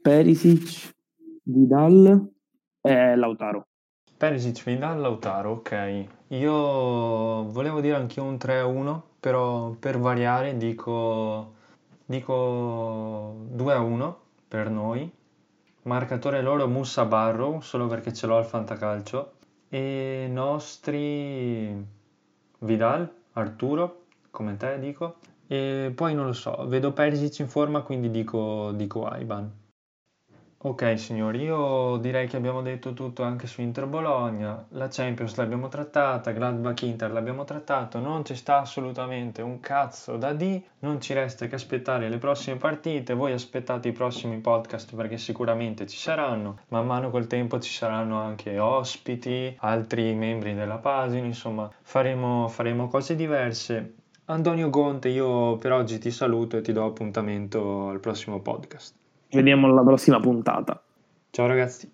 Perisic, 0.00 0.94
Vidal 1.44 2.30
è 2.80 3.14
Lautaro. 3.14 3.68
Perisic, 4.16 4.64
Vidal, 4.64 5.00
Lautaro, 5.00 5.50
ok. 5.50 6.06
Io 6.28 6.52
volevo 7.50 7.80
dire 7.80 7.96
anche 7.96 8.20
un 8.20 8.34
3-1, 8.34 9.00
però 9.18 9.70
per 9.72 9.98
variare 9.98 10.56
dico, 10.56 11.54
dico 12.06 13.46
2-1 13.52 14.14
per 14.48 14.70
noi. 14.70 15.10
Marcatore 15.84 16.42
loro 16.42 16.68
Musa 16.68 17.04
Barrow, 17.04 17.60
solo 17.60 17.86
perché 17.86 18.12
ce 18.12 18.26
l'ho 18.26 18.36
al 18.36 18.44
fantacalcio. 18.44 19.32
E 19.68 20.28
nostri 20.30 21.84
Vidal, 22.58 23.12
Arturo, 23.32 24.04
come 24.30 24.56
te 24.56 24.78
dico. 24.78 25.16
E 25.46 25.92
poi 25.94 26.14
non 26.14 26.26
lo 26.26 26.32
so, 26.32 26.66
vedo 26.68 26.92
Perisic 26.92 27.40
in 27.40 27.48
forma, 27.48 27.82
quindi 27.82 28.10
dico, 28.10 28.72
dico 28.72 29.08
Iban. 29.12 29.60
Ok 30.64 30.96
signori, 30.96 31.40
io 31.42 31.96
direi 31.96 32.28
che 32.28 32.36
abbiamo 32.36 32.62
detto 32.62 32.92
tutto 32.92 33.24
anche 33.24 33.48
su 33.48 33.62
Inter 33.62 33.86
Bologna, 33.86 34.64
la 34.68 34.86
Champions 34.86 35.34
l'abbiamo 35.34 35.66
trattata, 35.66 36.30
Gladbach 36.30 36.82
Inter 36.82 37.10
l'abbiamo 37.10 37.42
trattato, 37.42 37.98
non 37.98 38.24
ci 38.24 38.36
sta 38.36 38.60
assolutamente 38.60 39.42
un 39.42 39.58
cazzo 39.58 40.16
da 40.16 40.32
di, 40.32 40.64
non 40.78 41.00
ci 41.00 41.14
resta 41.14 41.48
che 41.48 41.56
aspettare 41.56 42.08
le 42.08 42.18
prossime 42.18 42.58
partite, 42.58 43.14
voi 43.14 43.32
aspettate 43.32 43.88
i 43.88 43.92
prossimi 43.92 44.38
podcast 44.38 44.94
perché 44.94 45.18
sicuramente 45.18 45.88
ci 45.88 45.98
saranno, 45.98 46.60
man 46.68 46.86
mano 46.86 47.10
col 47.10 47.26
tempo 47.26 47.58
ci 47.58 47.72
saranno 47.72 48.20
anche 48.20 48.60
ospiti, 48.60 49.56
altri 49.58 50.14
membri 50.14 50.54
della 50.54 50.78
pagina, 50.78 51.26
insomma 51.26 51.68
faremo, 51.82 52.46
faremo 52.46 52.86
cose 52.86 53.16
diverse. 53.16 53.94
Antonio 54.26 54.70
Gonte, 54.70 55.08
io 55.08 55.56
per 55.56 55.72
oggi 55.72 55.98
ti 55.98 56.12
saluto 56.12 56.56
e 56.56 56.60
ti 56.60 56.72
do 56.72 56.86
appuntamento 56.86 57.88
al 57.88 57.98
prossimo 57.98 58.38
podcast. 58.38 59.00
Vediamo 59.32 59.66
alla 59.66 59.82
prossima 59.82 60.20
puntata. 60.20 60.82
Ciao 61.30 61.46
ragazzi. 61.46 61.90